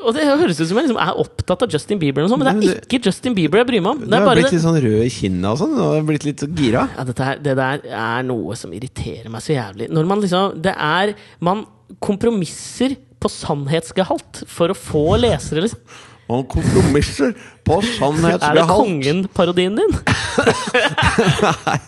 [0.04, 2.60] Og det høres ut som jeg liksom er opptatt av Justin Bieber, og sånt, men
[2.60, 3.98] det er ikke Justin Bieber jeg bryr meg om.
[4.00, 4.52] Du Det er har blitt det.
[4.58, 5.74] litt sånn rød i kinnet og sånn.
[5.76, 6.84] Du har blitt litt så gira.
[6.96, 9.88] Ja, dette her, det der er noe som irriterer meg så jævlig.
[9.92, 11.12] Når man liksom Det er
[11.44, 11.64] Man
[12.04, 15.82] kompromisser på sannhetsgehalt for å få lesere, liksom.
[16.30, 17.32] Og kompromisser
[17.66, 18.62] på Er det.
[18.70, 19.94] Kongen-parodien din?
[21.56, 21.78] Nei,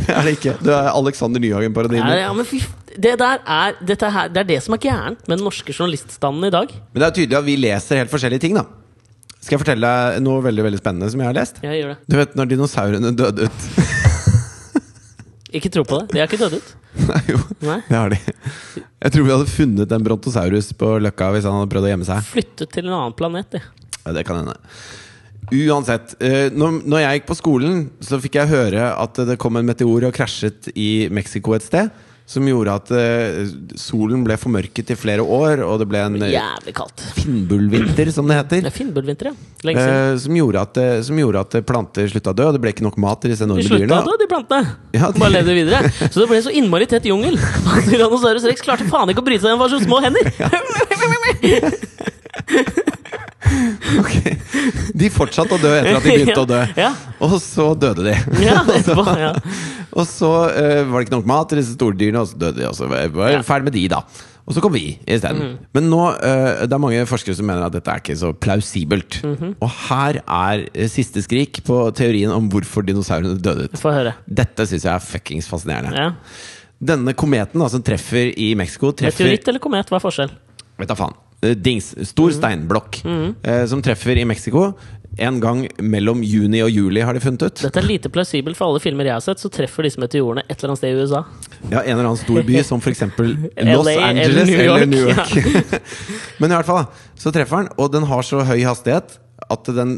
[0.00, 0.56] det er det ikke.
[0.58, 2.02] Det er Alexander Nyhagen-parodien.
[2.02, 2.18] din.
[2.18, 2.58] ja, men fy,
[2.98, 6.48] det der er, dette her, det er det som er gærent med den norske journaliststanden
[6.50, 6.74] i dag.
[6.92, 8.66] Men det er tydelig at vi leser helt forskjellige ting, da.
[9.42, 11.62] Skal jeg fortelle deg noe veldig veldig spennende som jeg har lest?
[11.62, 11.98] Jeg gjør det.
[12.10, 13.70] Du vet når dinosaurene døde ut?
[15.52, 16.14] Ikke tro på det.
[16.14, 16.74] De er ikke døde ut.
[16.92, 17.78] Nei, jo, Nei.
[17.88, 18.18] det har de.
[19.02, 22.08] Jeg tror vi hadde funnet en brontosaurus på Løkka hvis han hadde prøvd å gjemme
[22.08, 22.26] seg.
[22.34, 23.62] Flyttet til en annen planet, de.
[24.02, 24.58] Ja, det kan hende.
[25.52, 26.14] Uansett.
[26.22, 29.66] eh, Når, når jeg gikk på skolen, så fikk jeg høre at det kom en
[29.68, 31.90] meteor og krasjet i Mexico et sted.
[32.32, 33.42] Som gjorde at uh,
[33.76, 37.02] solen ble formørket i flere år, og det ble en eh, Jævlig kaldt.
[37.18, 38.68] finnbullvinter, som det Det heter.
[38.70, 39.34] er finnbullvinter, ja.
[39.68, 39.98] Lenge siden.
[40.14, 40.80] Uh, som, gjorde at,
[41.10, 43.44] som gjorde at planter slutta å dø, og det ble ikke nok mat til disse
[43.44, 44.74] De enorme slutta å dø, de plantene.
[44.96, 45.92] Ja, de- Bare levde videre.
[46.08, 47.36] Så det ble så innmari tett jungel.
[47.90, 50.24] Tyrannosaurus rex klarte faen ikke å bryte seg, den var så små hender.
[54.00, 54.14] Ok.
[54.96, 56.60] De fortsatte å dø etter at de begynte å dø.
[56.84, 56.92] Ja.
[57.22, 58.16] Og så døde de.
[58.42, 59.32] Ja, etterpå, ja.
[59.92, 62.62] Og så uh, var det ikke nok mat til disse store dyrene, og så døde
[62.62, 62.68] de.
[62.70, 64.02] Og så var var ferdig med de, da.
[64.42, 65.58] Og så kom vi isteden.
[65.76, 69.20] Men nå, uh, det er mange forskere som mener at dette er ikke så plausibelt.
[69.52, 73.84] Og her er eh, siste skrik på teorien om hvorfor dinosaurene døde ut.
[74.26, 76.08] Dette syns jeg er fuckings fascinerende.
[76.08, 76.10] Ja.
[76.82, 80.32] Denne kometen da, som treffer i Mexico treffer, Meteoritt eller komet, hva er forskjell?
[80.80, 81.14] Vet da faen.
[81.42, 81.92] Eh, Dings.
[82.08, 84.72] Stor steinblokk eh, som treffer i Mexico.
[85.20, 87.58] En gang mellom juni og juli, har de funnet ut.
[87.66, 90.54] Dette er lite plausibelt for alle filmer jeg har sett, så treffer disse meteorene et
[90.56, 91.20] eller annet sted i USA.
[91.68, 93.02] Ja, En eller annen stor by, som f.eks.
[93.18, 94.62] Los LA eller Angeles York.
[94.62, 95.82] eller New York.
[96.40, 99.18] Men i hvert fall, da, så treffer den, og den har så høy hastighet
[99.52, 99.96] at den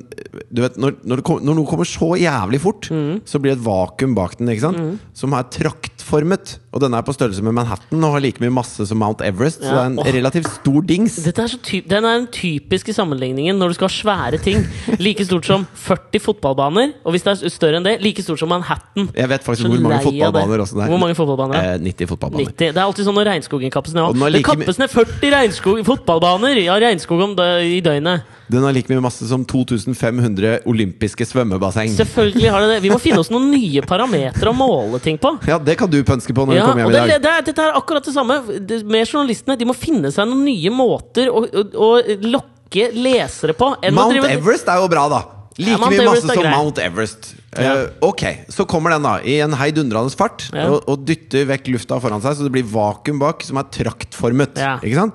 [0.51, 3.21] Du vet, når, når, det kom, når noe kommer så jævlig fort, Mm.
[3.29, 5.01] så blir det et vakuum bak den, ikke sant?
[5.15, 6.57] som er traktformet.
[6.75, 9.63] Og den er på størrelse med Manhattan og har like mye masse som Mount Everest,
[9.63, 10.09] så det er en oh.
[10.17, 11.21] relativt stor dings.
[11.23, 14.65] Dette er så typ, den er den typiske sammenligningen når du skal ha svære ting.
[14.99, 18.51] Like stort som 40 fotballbaner, og hvis det er større enn det, like stort som
[18.51, 19.09] Manhattan.
[19.15, 20.93] Jeg vet faktisk Så hvor mange fotballbaner også det er.
[20.93, 21.61] Hvor mange fotballbaner?
[21.61, 21.75] er?
[21.79, 22.51] Eh, 90 fotballbaner.
[22.51, 22.59] 90.
[22.65, 24.19] Det er alltid sånn når regnskogen kappes ned òg.
[24.19, 27.23] den Det like kappes ned 40 regnskog, fotballbaner ja, regnskog
[27.63, 28.35] i døgnet.
[28.51, 31.89] Den har like mye masse som 2500 olympiske svømmebasseng.
[31.97, 32.81] Selvfølgelig har det det.
[32.85, 35.33] Vi må finne oss noen nye parametere å måle ting på.
[35.49, 37.23] Ja, det kan du pønske på når Ja, kommer og hjem i det, dag.
[37.23, 39.57] det, er- dette er akkurat det samme Det- med journalistene.
[39.59, 41.89] De må finne seg noen nye måter å, å, å
[42.25, 43.75] lokke lesere på.
[43.93, 45.23] Mount drive- Everest er jo bra, da.
[45.57, 46.51] Like Ja, mye Everest masse som.
[46.51, 47.35] Mount Everest.
[47.55, 47.75] Ja.
[47.85, 50.65] Uh, ok, så kommer den da i en heidundrende fart Ja.
[50.73, 54.59] og, og dytter vekk lufta foran seg, så det blir vakuum bak, som er traktformet.
[54.59, 54.73] Ja.
[54.83, 55.15] Ikke sant?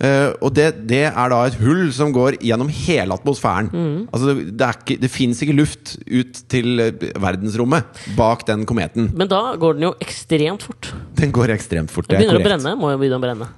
[0.00, 3.68] Eh, og det, det er da et hull som går gjennom hele atmosfæren.
[3.68, 4.08] Mm.
[4.08, 6.90] Altså Det, det, er ikke- det fins ikke luft ut til eh,
[7.20, 7.84] verdensrommet
[8.16, 9.10] bak den kometen.
[9.14, 10.92] Men da går den jo ekstremt fort.
[11.20, 12.08] Den går ekstremt fort.
[12.08, 12.32] Det er korrekt.
[12.32, 12.76] begynner å brenne.
[12.80, 13.48] Må jo begynne å brenne.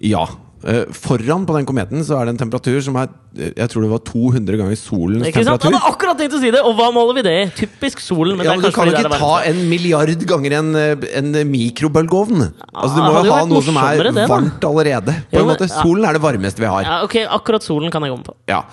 [0.00, 0.24] Ja.
[0.66, 3.06] Eh, foran på den kometen så er det en temperatur som er
[3.54, 5.62] Jeg tror det var 200 ganger solens Ikke sant?
[5.62, 5.76] Jeg temperatur.
[5.78, 6.62] hadde akkurat tenkt å si det!
[6.66, 7.44] Og hva måler vi det i?
[7.60, 8.34] Typisk solen.
[8.36, 11.30] Men Ja, det men Du kan jo ikke ta en milliard ganger en, eh, en
[11.52, 12.42] mikrobølgeovn.
[12.74, 15.14] Altså Du må jo ha noe som er det, varmt allerede.
[15.30, 15.68] På Jo, en måte.
[15.70, 16.82] Solen er det varmeste vi har.
[16.82, 18.34] Ja, ok, akkurat solen kan jeg komme på.
[18.50, 18.64] Ja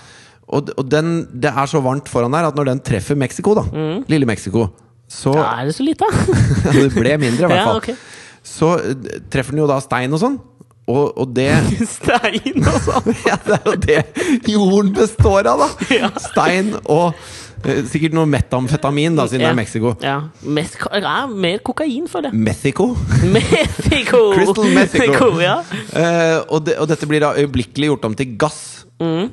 [0.47, 3.63] Og, og den, det er så varmt foran der at når den treffer Mexico, da
[4.09, 4.71] lille Mexico,
[5.09, 6.71] så Da er det så lite, da?
[6.73, 7.95] Det ble mindre, i hvert Ja, fall.
[8.45, 10.35] Så eh, treffer den jo da stein og sånn.
[10.85, 11.49] Og, og det
[11.95, 13.15] Stein og sånn!
[13.29, 15.69] Ja, det er jo det jorden består av, da!
[16.01, 16.11] Ja.
[16.21, 17.15] Stein og
[17.65, 19.95] eh, sikkert noe metamfetamin, da, siden det er Mexico.
[20.05, 20.17] Ja.
[20.45, 22.43] Mes ja, mer kokain, føler jeg.
[22.49, 22.91] Methico.
[23.23, 24.21] Methico.
[24.37, 25.31] Crystal Mexico.
[25.41, 25.57] ja.
[25.89, 28.74] Eh, og, det, og dette blir da øyeblikkelig gjort om til gass.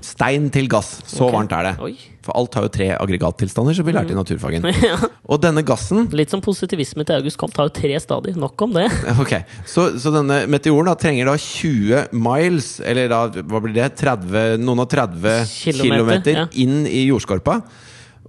[0.03, 0.97] Stein til gass.
[1.07, 1.37] Så okay.
[1.37, 1.73] Varmt er det.
[1.85, 1.93] Oi.
[2.23, 4.67] For alt har jo tre aggregattilstander, som vi lærte i naturfagen.
[4.83, 4.97] Ja.
[5.31, 8.37] Og denne gassen Litt som positivisme til August Comte har jo tre stadier.
[8.39, 8.89] Nok om det.
[9.23, 9.37] Ok,
[9.69, 13.89] så, så denne meteoren da trenger da 20 miles, eller da, hva blir det?
[14.03, 16.47] 30, noen og 30 Kilometer, ja.
[16.59, 17.61] inn i jordskorpa.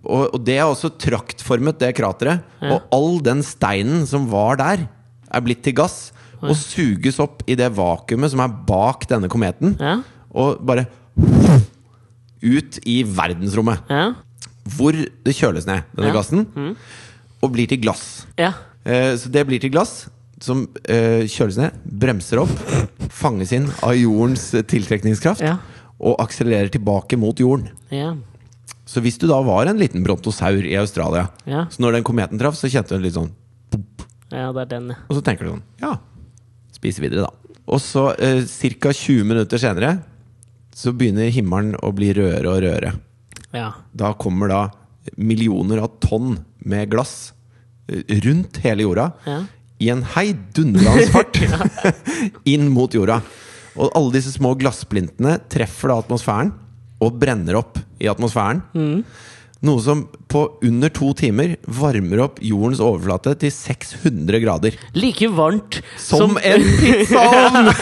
[0.04, 2.44] Og, og det er også traktformet, det krateret.
[2.62, 2.76] Ja.
[2.76, 4.86] Og all den steinen som var der,
[5.34, 6.12] er blitt til gass.
[6.44, 9.78] Og suges opp i det vakuumet som er bak denne kometen.
[9.80, 10.02] Ja.
[10.36, 10.86] Og bare
[12.44, 13.84] ut i verdensrommet.
[13.90, 14.14] Ja.
[14.78, 16.16] Hvor det kjøles ned, denne Ja.
[16.18, 16.76] gassen.
[17.44, 18.26] Og blir til glass.
[18.38, 18.54] ja.
[18.86, 20.10] Eh, Så det blir til glass
[20.42, 22.50] som eh, kjøles ned, bremser opp,
[23.10, 25.42] fanges inn av jordens eh, tiltrekningskraft
[26.02, 27.70] og akselererer tilbake mot jorden.
[27.90, 28.16] Ja.
[28.86, 32.56] Så hvis du da var en liten brontosaur i Australia, så når den kometen traff,
[32.60, 33.32] så kjente du litt sånn
[34.34, 34.90] ja, det er den.
[35.10, 35.94] Og så tenker du sånn Ja,
[36.74, 37.32] spise videre, da.
[37.70, 38.44] Og så eh,
[38.82, 38.92] ca.
[38.92, 40.04] 20 minutter senere
[40.74, 42.94] så begynner himmelen å bli rødere og rødere.
[43.54, 43.72] ja.
[43.94, 44.62] Da kommer da
[45.18, 47.34] millioner av tonn med glass
[47.92, 49.42] eh, rundt hele jorda Ja.
[49.80, 51.38] i en heidundrende fart
[52.54, 53.22] inn mot jorda.
[53.76, 56.54] Og alle disse små glassplintene treffer da atmosfæren
[57.04, 58.62] og brenner opp i atmosfæren.
[59.64, 64.76] Noe som på under to timer varmer opp jordens overflate til 600 grader.
[64.98, 67.72] Like varmt Som en pizzaovn!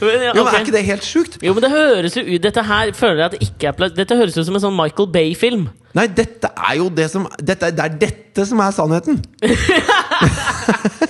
[0.00, 0.54] Men, ja, Jo, men.
[0.54, 1.34] Er ikke det helt sjukt?
[1.44, 3.92] Jo, men det høres jo ut Dette her føler jeg at det ikke er plass
[3.96, 5.66] Dette høres ut som en sånn Michael Bay-film.
[5.98, 9.18] Nei, dette er jo det som dette, Det er dette som er sannheten!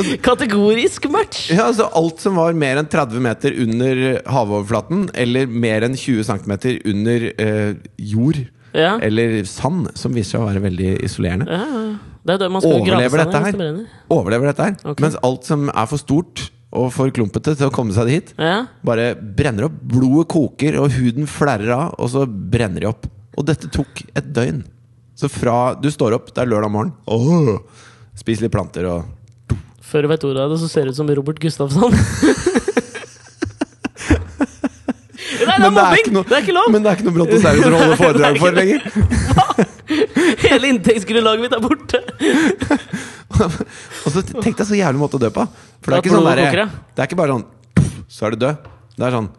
[0.00, 1.50] Så Kategorisk match!
[1.52, 6.24] Ja, altså Alt som var mer enn 30 meter under havoverflaten, eller mer enn 20
[6.28, 6.54] cm
[6.92, 8.40] under eh, jord,
[8.72, 8.98] Ja.
[9.02, 11.98] eller sand, som viser seg å være veldig isolerende, Ja.
[12.20, 13.86] Det det overlever dette her.
[14.12, 14.74] Overlever dette her.
[14.84, 15.02] Okay.
[15.06, 18.66] Mens alt som er for stort og for klumpete til å komme seg dit, Ja.
[18.84, 19.78] bare brenner opp.
[19.82, 23.06] Blodet koker, og huden flerrer av, og så brenner de opp.
[23.38, 24.64] Og dette tok et døgn.
[25.16, 27.58] Så fra du står opp, det er lørdag morgen, oh,
[28.14, 29.04] spiser litt planter og
[29.90, 31.90] Før du vet ordet av det, så ser det ut som Robert Gustafsson.
[35.40, 36.02] Nei, det er Men det er mobbing!
[36.04, 36.68] ikke noe- Det er ikke lov!
[36.74, 38.80] Men det er ikke noe Brontosaurus å holde foredrag for lenger.
[40.44, 41.98] Hele inntektsgrunnlaget mitt er borte!
[43.40, 45.46] Og så tenkte jeg så jævlig måte å dø på.
[45.80, 46.66] For det er ikke sånn ja.
[46.94, 47.46] Det er ikke bare sånn
[48.12, 48.68] Så er du død.
[48.98, 49.30] Det er sånn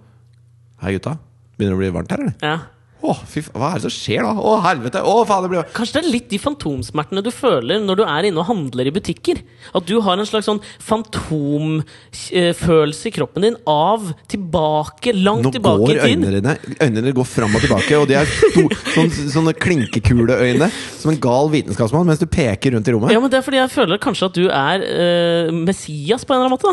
[0.82, 1.14] Hei, gutta.
[1.60, 2.34] Begynner det å bli varmt her, eller?
[2.42, 2.56] Ja.
[3.02, 4.32] Å, fy faen, hva er det som skjer da?
[4.38, 5.00] Å, helvete!
[5.02, 8.24] Å, faen, det blir Kanskje det er litt de fantomsmertene du føler når du er
[8.30, 9.38] inne og handler i butikker?
[9.78, 14.00] At du har en slags sånn fantomfølelse i kroppen din av
[14.32, 16.06] tilbake, langt Nå tilbake i tid.
[16.12, 20.68] øynene dine Øynene dine går fram og tilbake, og de er sto, sånn, sånne klinkekuleøyne
[21.02, 23.12] som en gal vitenskapsmann mens du peker rundt i rommet.
[23.16, 26.40] Ja, men Det er fordi jeg føler kanskje at du er eh, Messias på en
[26.42, 26.70] eller annen måte.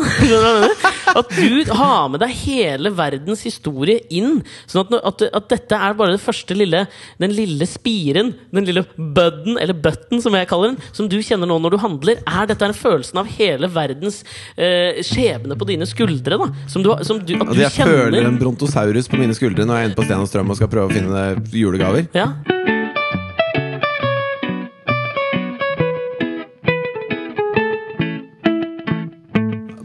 [1.19, 4.43] At du har med deg hele verdens historie inn.
[4.69, 6.83] Sånn at, at, at dette er bare det første lille
[7.19, 11.47] Den lille spiren, den lille budden, eller button som jeg kaller den, som du kjenner
[11.49, 12.21] nå når du handler.
[12.27, 14.21] Er dette en følelsen av hele verdens
[14.57, 16.37] eh, skjebne på dine skuldre?
[16.39, 16.49] da?
[16.71, 19.75] Som du, som du, at Altså, du jeg føler en brontosaurus på mine skuldre når
[19.79, 22.07] jeg er inne på Sten og Strøm og skal prøve å finne julegaver.
[22.15, 22.31] ja.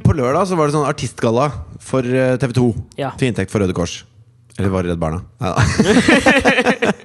[0.04, 1.48] På lørdag så var det sånn artistgalla
[1.82, 2.66] for TV 2
[3.00, 3.12] Ja.
[3.18, 4.02] til inntekt for Røde Kors.
[4.58, 5.18] Eller var det Redd Barna?
[5.42, 5.62] Neida.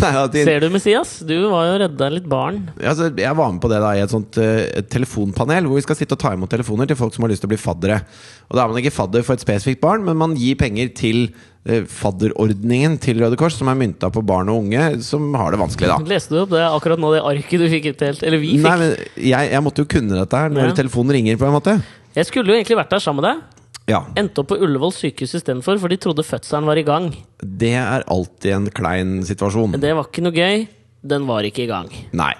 [0.00, 0.44] Neida, de...
[0.46, 1.10] Ser du, Messias?
[1.28, 2.62] Du var jo redda litt barn.
[2.80, 5.84] altså, jeg var med på det da i et sånt eh, et telefonpanel hvor vi
[5.84, 8.00] skal sitte og ta imot telefoner til folk som har lyst til å bli faddere.
[8.48, 11.20] Og Da er man ikke fadder for et spesifikt barn, men man gir penger til
[11.68, 15.60] eh, fadderordningen til Røde Kors, som er mynta på barn og unge som har det
[15.62, 16.00] vanskelig, da.
[16.14, 18.24] Leste du opp det akkurat nå, det arket du fikk utdelt?
[18.24, 18.64] Eller vi fikk?
[18.68, 20.76] Nei, men jeg, jeg måtte jo kunne dette her når Ja.
[20.84, 21.76] telefonen ringer, på en måte.
[22.16, 23.51] Jeg skulle jo egentlig vært der sammen med deg.
[23.90, 24.04] Ja.
[24.18, 27.10] Endte opp på Ullevål sykehus istedenfor, for de trodde fødselen var i gang.
[27.42, 29.74] Det er alltid en klein situasjon.
[29.82, 30.68] Det var ikke noe gøy.
[31.02, 31.90] Den var ikke i gang.
[32.14, 32.34] Nei.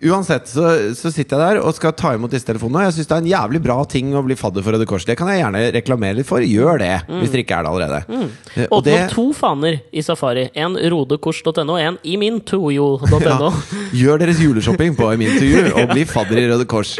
[0.00, 0.64] Uansett så,
[0.96, 2.86] så sitter jeg der og skal ta imot disse telefonene.
[2.86, 5.04] Og jeg syns det er en jævlig bra ting å bli fadder for Røde Kors.
[5.04, 6.40] Det kan jeg gjerne reklamere litt for.
[6.40, 8.00] Gjør det, hvis dere ikke er det allerede.
[8.08, 8.30] Mm.
[8.70, 10.46] Og og det, to faner i Safari.
[10.56, 13.20] En rodekors.no, en imintoyo.no.
[13.28, 16.96] ja, gjør deres juleshopping på imintujo og bli fadder i Røde Kors.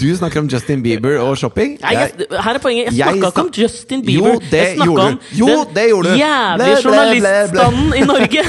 [0.00, 1.72] Du snakker om Justin Bieber og shopping.
[1.82, 2.90] Nei, jeg, her er poenget.
[2.94, 4.36] Jeg snakka ikke om Justin Bieber.
[4.36, 5.24] Jo, det jeg gjorde du.
[5.40, 6.20] Jo, det gjorde du.
[6.20, 8.44] Jævlig journaliststanden i Norge!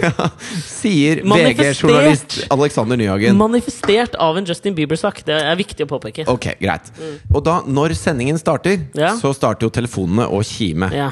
[0.80, 3.36] sier VG-journalist Alexander Nyhagen.
[3.36, 5.20] Manifestert av en Justin Bieber-sak.
[5.28, 6.24] Det er viktig å påpeke.
[6.32, 6.88] Ok, greit.
[7.34, 9.00] Og da, når sendingen starter, Mm.
[9.00, 9.12] Ja.
[9.18, 10.88] så starter jo telefonene å kime.
[10.94, 11.10] Ja.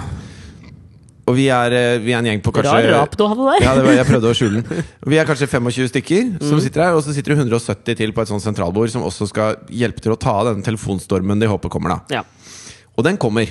[1.28, 3.64] Og vi er, eh, vi er en gjeng på kanskje Rar rap du hadde der.
[3.66, 4.84] Ja, det var, jeg prøvde å skjule den.
[5.12, 6.42] Vi er kanskje 25 stykker Mm.
[6.48, 9.28] som sitter her, og så sitter det 170 til på et sånt sentralbord som også
[9.28, 11.98] skal hjelpe til å ta av denne telefonstormen de håper kommer.
[12.08, 12.22] da Ja.
[12.96, 13.46] Og den kommer.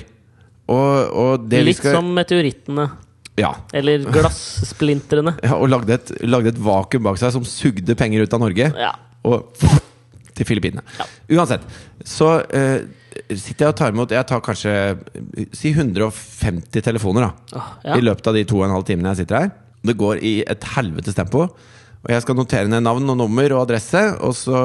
[0.68, 2.90] Og, og Litt skal som meteorittene.
[3.38, 3.54] Ja.
[3.72, 5.36] Eller glassplintrene.
[5.46, 8.72] ja og lagde et, lagde et vakuum bak seg som sugde penger ut av Norge.
[8.76, 8.92] Ja.
[9.24, 9.46] Og
[10.36, 10.82] til Filippinene.
[11.30, 11.64] Uansett.
[12.06, 12.82] Så eh,
[13.32, 14.74] sitter jeg og tar imot Jeg tar kanskje
[15.56, 17.96] si 150 telefoner da Åh, ja.
[17.98, 19.50] i løpet av de to og en halv timene jeg sitter her.
[19.88, 21.46] Det går i et helvetes tempo.
[21.98, 24.58] Og jeg skal notere ned navn og nummer og adresse, og så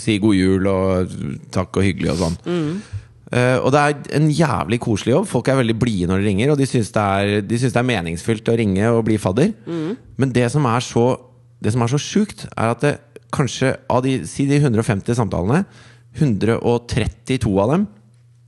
[0.00, 1.12] si god jul og
[1.54, 2.38] takk og hyggelig og sånn.
[3.30, 5.28] Eh, og det er en jævlig koselig jobb.
[5.30, 8.50] Folk er veldig blide når de ringer, og de syns det, de det er meningsfylt
[8.50, 9.52] å ringe og bli fadder.
[10.18, 11.08] Men det som er så
[11.60, 12.90] Det som er så sjukt, er at det,
[13.36, 15.66] kanskje av de, si de 150 samtalene,
[16.16, 17.84] 132 av dem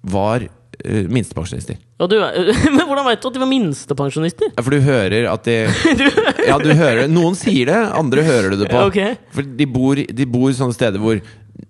[0.03, 1.79] var uh, minstepensjonister.
[2.03, 2.17] Ja, du,
[2.75, 4.53] men hvordan veit du at de var minstepensjonister?
[4.57, 5.57] Ja, For du hører at de
[6.51, 8.83] Ja, du hører Noen sier det, andre hører du det på.
[8.91, 9.17] Okay.
[9.35, 11.23] For de bor, de bor sånne steder hvor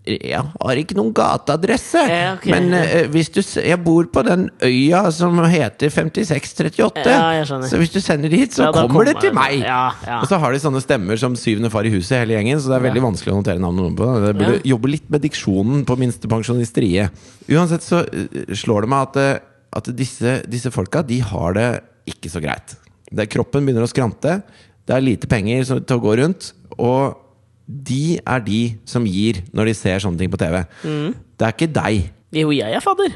[0.02, 2.50] jeg har ikke noen gateadresse, Ja, okay.
[2.50, 7.04] men eh, hvis du Jeg bor på den øya som heter 5638.
[7.06, 9.62] Ja, så hvis du sender dit, så Ja, kommer det til meg!
[9.62, 12.58] Og så har de sånne stemmer som syvende far i huset, hele gjengen.
[12.58, 14.10] Så det er veldig vanskelig å notere navnet på.
[14.26, 17.24] Det burde jobbe litt med diksjonen på minstepensjonisteriet.
[17.52, 19.40] Uansett så eh, slår det meg at, eh,
[19.78, 21.68] at disse, disse folka, de har det
[22.10, 22.74] ikke så greit.
[23.12, 24.40] Det, kroppen begynner å skrante.
[24.82, 26.52] Det er lite penger til å gå rundt.
[26.80, 27.18] Og
[27.66, 30.62] de er de som gir når de ser sånne ting på TV.
[30.84, 31.12] Mm.
[31.38, 32.08] Det er ikke deg.
[32.32, 33.14] Jo, jeg er fadder.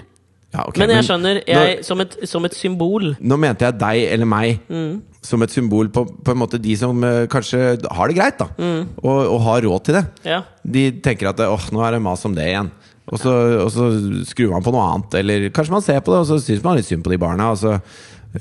[0.54, 4.04] Ja, okay, Men jeg skjønner, nå- som, et, som et symbol Nå mente jeg deg
[4.14, 5.02] eller meg Mm.
[5.26, 8.46] som et symbol på, på en måte de som uh, kanskje har det greit, da.
[8.56, 8.86] Mm.
[9.02, 10.04] Og, og har råd til det.
[10.24, 10.42] Ja.
[10.64, 12.70] De tenker at åh, nå er det mas om det igjen.
[13.10, 13.32] Og så,
[13.66, 13.90] og så
[14.26, 15.18] skrur man på noe annet.
[15.20, 17.50] Eller kanskje man ser på det, og så syns man litt synd på de barna.
[17.52, 17.76] Og så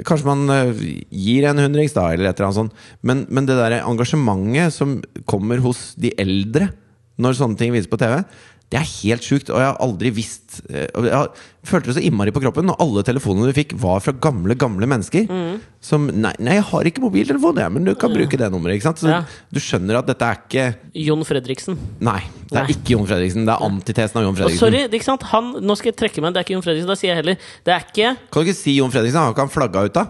[0.03, 0.81] kanskje man eh,
[1.13, 2.81] gir en hundrings, da, eller et eller annet sånt.
[3.05, 4.97] Men, men det der engasjementet som
[5.29, 6.71] kommer hos de eldre
[7.21, 8.19] når sånne ting vises på TV,
[8.73, 9.49] det er helt sjukt.
[9.53, 13.03] Og jeg har aldri visst eh, Jeg følte det så innmari på kroppen når alle
[13.05, 15.27] telefonene du fikk, var fra gamle, gamle mennesker.
[15.29, 15.59] Mm.
[15.85, 18.79] Som Nei, nei, jeg har ikke mobiltelefon, jeg, men du kan bruke det nummeret.
[18.79, 19.03] Ikke sant?
[19.03, 19.21] Så Ja.
[19.53, 20.65] du skjønner at dette er ikke
[21.05, 21.77] Jon Fredriksen.
[22.01, 22.73] Nei, det er Nei.
[22.73, 23.45] ikke Jon Fredriksen.
[23.45, 24.59] Det er antitesen av Jon Og Fredriksen.
[24.65, 25.29] sorry, det er ikke sant?
[25.31, 26.89] Han, nå skal jeg trekke meg, det er ikke Jon Fredriksen.
[26.89, 29.21] Da sier jeg heller Det er ikke Kan du ikke si Jon Fredriksen?
[29.21, 30.05] Har ikke han flagga ut, da?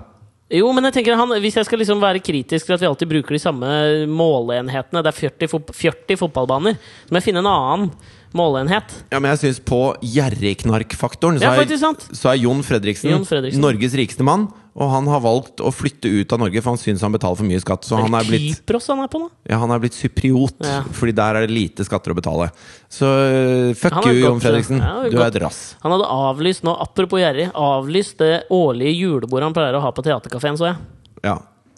[0.53, 3.09] Jo, men jeg tenker han, hvis jeg skal liksom være kritisk til at vi alltid
[3.09, 3.69] bruker de samme
[4.05, 6.77] måleenhetene Det er 40, fot 40 fotballbaner.
[6.77, 7.87] Så må jeg finne en annen
[8.35, 8.93] måleenhet.
[9.09, 13.63] Ja, men jeg syns på gjerrigknarkfaktoren så, Ja, så er Jon Fredriksen, Jon Fredriksen.
[13.63, 14.45] Norges rikeste mann.
[14.75, 17.47] Og han har valgt å flytte ut av Norge, for han syns han betaler for
[17.47, 17.85] mye skatt.
[17.87, 19.29] Så han er blitt, Kypros han er på nå.
[19.47, 20.81] ja, han er blitt cypriot, Ja.
[20.91, 22.49] fordi der er det lite skatter å betale.
[22.91, 24.81] Så øh, fuck you, Jon Fredriksen.
[24.83, 25.61] ja, Du er et rass.
[25.85, 30.03] Han hadde avlyst nå, apropos gjerrig, avlyst det årlige julebordet han pleier å ha på
[30.03, 30.75] Theatercaféen, så jeg.
[31.23, 31.37] Ja,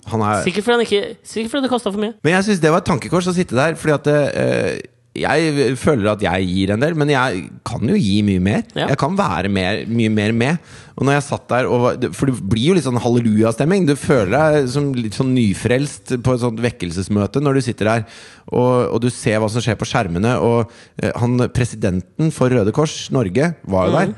[0.10, 2.16] han er Sikkert fordi, han ikke, sikkert fordi det kosta for mye.
[2.26, 4.82] Men jeg syns det var et tankekors å sitte der, fordi at eh,
[5.18, 8.64] jeg føler at jeg gir en del, men jeg kan jo gi mye mer.
[8.78, 8.90] Ja.
[8.92, 10.72] Jeg kan være mer, mye mer med.
[10.98, 13.86] Og når jeg satt der og For det blir jo litt sånn hallelujastemning.
[13.90, 18.08] Du føler deg som litt sånn nyfrelst på et sånt vekkelsesmøte når du sitter der
[18.48, 20.38] og, og du ser hva som skjer på skjermene.
[20.42, 20.72] Og
[21.04, 24.16] eh, han presidenten for Røde Kors Norge var jo der.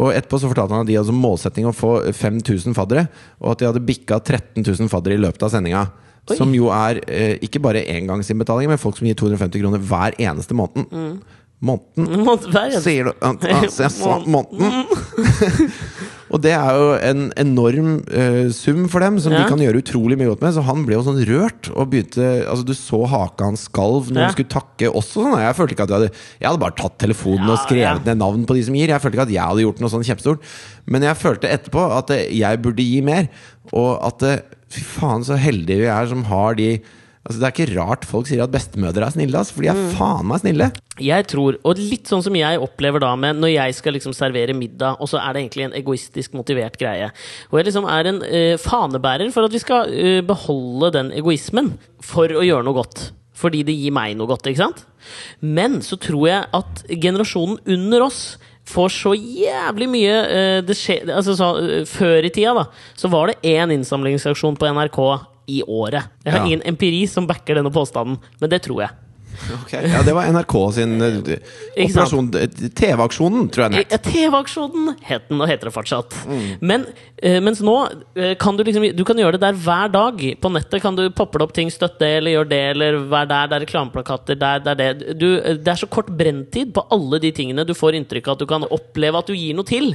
[0.00, 3.10] Og etterpå så fortalte han at de hadde som målsetting å få 5000 faddere,
[3.42, 5.82] og at de hadde bikka 13 000 faddere i løpet av sendinga.
[6.30, 6.36] Oi.
[6.38, 10.54] Som jo er eh, ikke bare engangsinnbetalinger, men folk som gir 250 kroner hver eneste
[10.54, 10.86] måneden.
[10.92, 11.16] Mm.
[11.62, 12.26] Måneden.
[12.82, 14.86] Sier du altså, måneden?
[16.32, 19.42] og det er jo en enorm uh, sum for dem, som Ja.
[19.42, 20.54] de kan gjøre utrolig mye godt med.
[20.56, 24.18] Så han ble jo sånn rørt og begynte Altså Du så haka hans skalv når
[24.22, 24.24] Ja.
[24.30, 25.22] han skulle takke også.
[25.26, 25.36] Sånn.
[25.42, 26.10] Jeg følte ikke at jeg hadde
[26.40, 28.94] Jeg hadde bare tatt telefonen Ja, og skrevet ned navn på de som gir.
[28.94, 30.50] Jeg følte ikke at jeg hadde gjort noe sånn kjempestort.
[30.86, 33.30] Men jeg følte etterpå at jeg burde gi mer.
[33.70, 34.42] Og at eh,
[34.72, 36.74] fy faen, så heldige vi er som har de
[37.22, 39.78] Altså Det er ikke rart folk sier at bestemødre er snille, altså, for de er
[39.78, 39.92] Mm.
[39.94, 40.66] faen meg snille.
[40.98, 44.52] Jeg tror, og litt sånn som jeg opplever da med når jeg skal liksom servere
[44.58, 47.12] middag, og så er det egentlig en egoistisk motivert greie.
[47.52, 51.78] Og jeg liksom er en uh, fanebærer for at vi skal uh, beholde den egoismen
[52.00, 53.12] for å gjøre noe godt.
[53.38, 54.84] Fordi det gir meg noe godt, ikke sant?
[55.40, 58.36] Men så tror jeg at generasjonen under oss
[58.72, 62.66] får så jævlig mye uh, det skjer, altså så, uh, Før i tida da
[62.98, 64.98] så var det én innsamlingsaksjon på NRK
[65.52, 66.06] i året.
[66.24, 66.46] Jeg har Ja.
[66.46, 68.90] ingen empiri som backer denne påstanden, men det tror jeg.
[69.72, 71.18] Ja, det var NRK sin eh,
[71.84, 73.94] operasjon eh, TV-aksjonen, tror jeg den het.
[73.94, 76.16] Ja, TV-aksjonen het den, og heter det fortsatt.
[76.28, 76.44] Mm.
[76.60, 76.86] Men
[77.16, 77.76] eh, mens nå
[78.38, 80.20] kan du liksom Du kan gjøre det der hver dag.
[80.42, 83.58] På nettet kan du poppe opp ting, støtte eller gjør det, eller vær der, det
[83.58, 85.16] er reklameplakater, der, det er det.
[85.18, 88.44] Du, det er så kort brenntid på alle de tingene du får inntrykk av at
[88.44, 89.94] du kan oppleve at du gir noe til.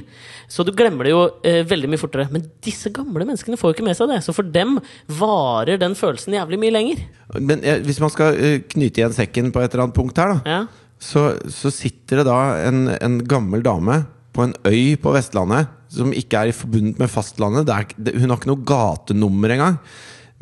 [0.51, 2.27] Så du glemmer det jo eh, veldig mye fortere.
[2.33, 4.21] Men disse gamle menneskene får jo ikke med seg det.
[4.25, 4.77] Så for dem
[5.19, 7.03] varer den følelsen jævlig mye lenger.
[7.35, 10.33] Men eh, hvis man skal eh, knyte igjen sekken på et eller annet punkt her,
[10.35, 10.59] da, Ja.
[10.99, 16.11] så, så sitter det da en, en gammel dame på en øy på Vestlandet som
[16.13, 17.65] ikke er forbundet med fastlandet.
[17.69, 19.77] Det er, det, hun har ikke noe gatenummer engang.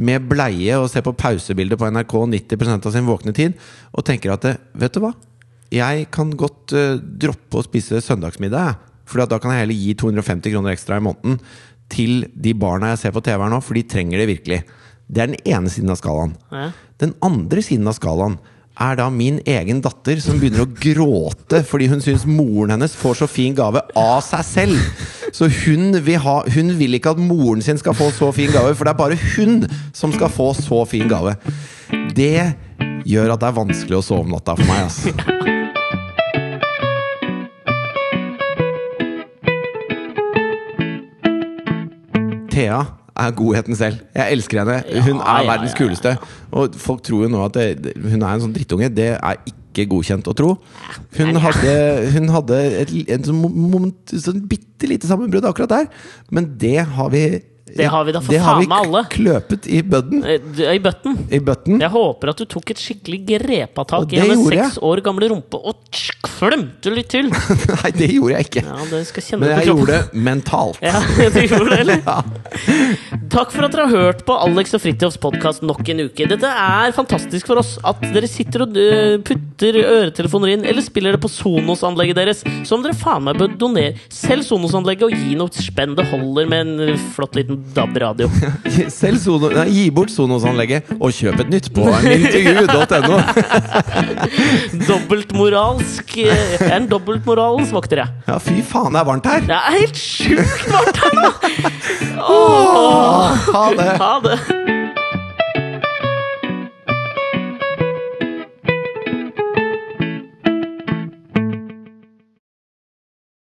[0.01, 3.53] Med bleie og ser på pausebilder på NRK 90% av sin våkne tid.
[3.95, 5.13] Og tenker at det, vet du hva?
[5.71, 8.81] Jeg kan godt uh, droppe å spise søndagsmiddag.
[9.05, 11.37] For da kan jeg heller gi 250 kroner ekstra i måneden
[11.93, 14.59] til de barna jeg ser på TV her nå, for de trenger det virkelig.
[15.05, 16.33] Det er den ene siden av skalaen.
[16.49, 16.71] Ja.
[17.03, 18.39] Den andre siden av skalaen
[18.76, 23.21] er da min egen datter som begynner å gråte fordi hun syns moren hennes får
[23.21, 25.05] så fin gave av seg selv.
[25.36, 28.76] Så hun vil, ha, hun vil ikke at moren sin skal få så fin gave,
[28.76, 29.65] for det er bare hun
[29.95, 31.36] som skal få så fin gave.
[32.15, 32.53] Det
[33.05, 34.88] gjør at det er vanskelig å sove om natta for meg.
[34.88, 35.11] Altså.
[42.55, 44.01] Thea er godheten selv.
[44.16, 44.78] Jeg elsker henne.
[45.05, 45.86] Hun Ja, er verdens ja, ja.
[45.86, 46.16] kuleste.
[46.51, 48.89] Og folk tror jo nå at det, hun er en sånn drittunge.
[48.91, 50.51] Det er ikke godkjent å tro.
[51.18, 51.76] Hun hadde,
[52.16, 55.89] hun hadde et, et, en sånn, et sånn bitte lite sammenbrudd akkurat der,
[56.32, 57.26] men det har vi
[57.66, 58.99] Det har vi da for det har faen vi meg alle.
[59.09, 60.20] kløpet i bøtten.
[60.22, 61.16] Eh, I bøtten.
[61.34, 61.80] I bøtten.
[61.82, 65.57] Jeg håper at du tok et skikkelig grepatak i det hennes seks år gamle rumpe
[65.57, 65.80] og
[66.22, 67.32] klømte litt til.
[67.80, 68.63] Nei, det gjorde jeg ikke.
[68.68, 70.78] Ja, det skal Men jeg gjorde det mentalt.
[70.86, 71.01] Ja,
[71.34, 72.03] du gjorde det, eller?
[72.05, 72.22] Ja.
[73.34, 76.28] Takk for at dere har hørt på Alex og Fridtjofs podkast nok en uke.
[76.30, 81.18] Dette er fantastisk for oss at dere sitter og øh, putter øretelefoner inn, eller spiller
[81.18, 83.95] det på Sonos-anlegget deres, som dere faen meg bør donere.
[84.13, 85.97] Selg Sonos-anlegget og gi noe spenn.
[85.97, 88.29] Det holder med en øh, flott liten DAB-radio.
[89.75, 93.19] Gi bort Sonos-anlegget og kjøp et nytt på intervju.no.
[94.89, 98.23] Dobbeltmoralsk Jeg er en dobbeltmoralens vokter, jeg.
[98.29, 99.43] Ja, fy faen, det er varmt her!
[99.45, 101.33] Det er helt sjukt varmt her nå!
[102.35, 103.91] Åh, Ha det!
[104.01, 104.74] ha det!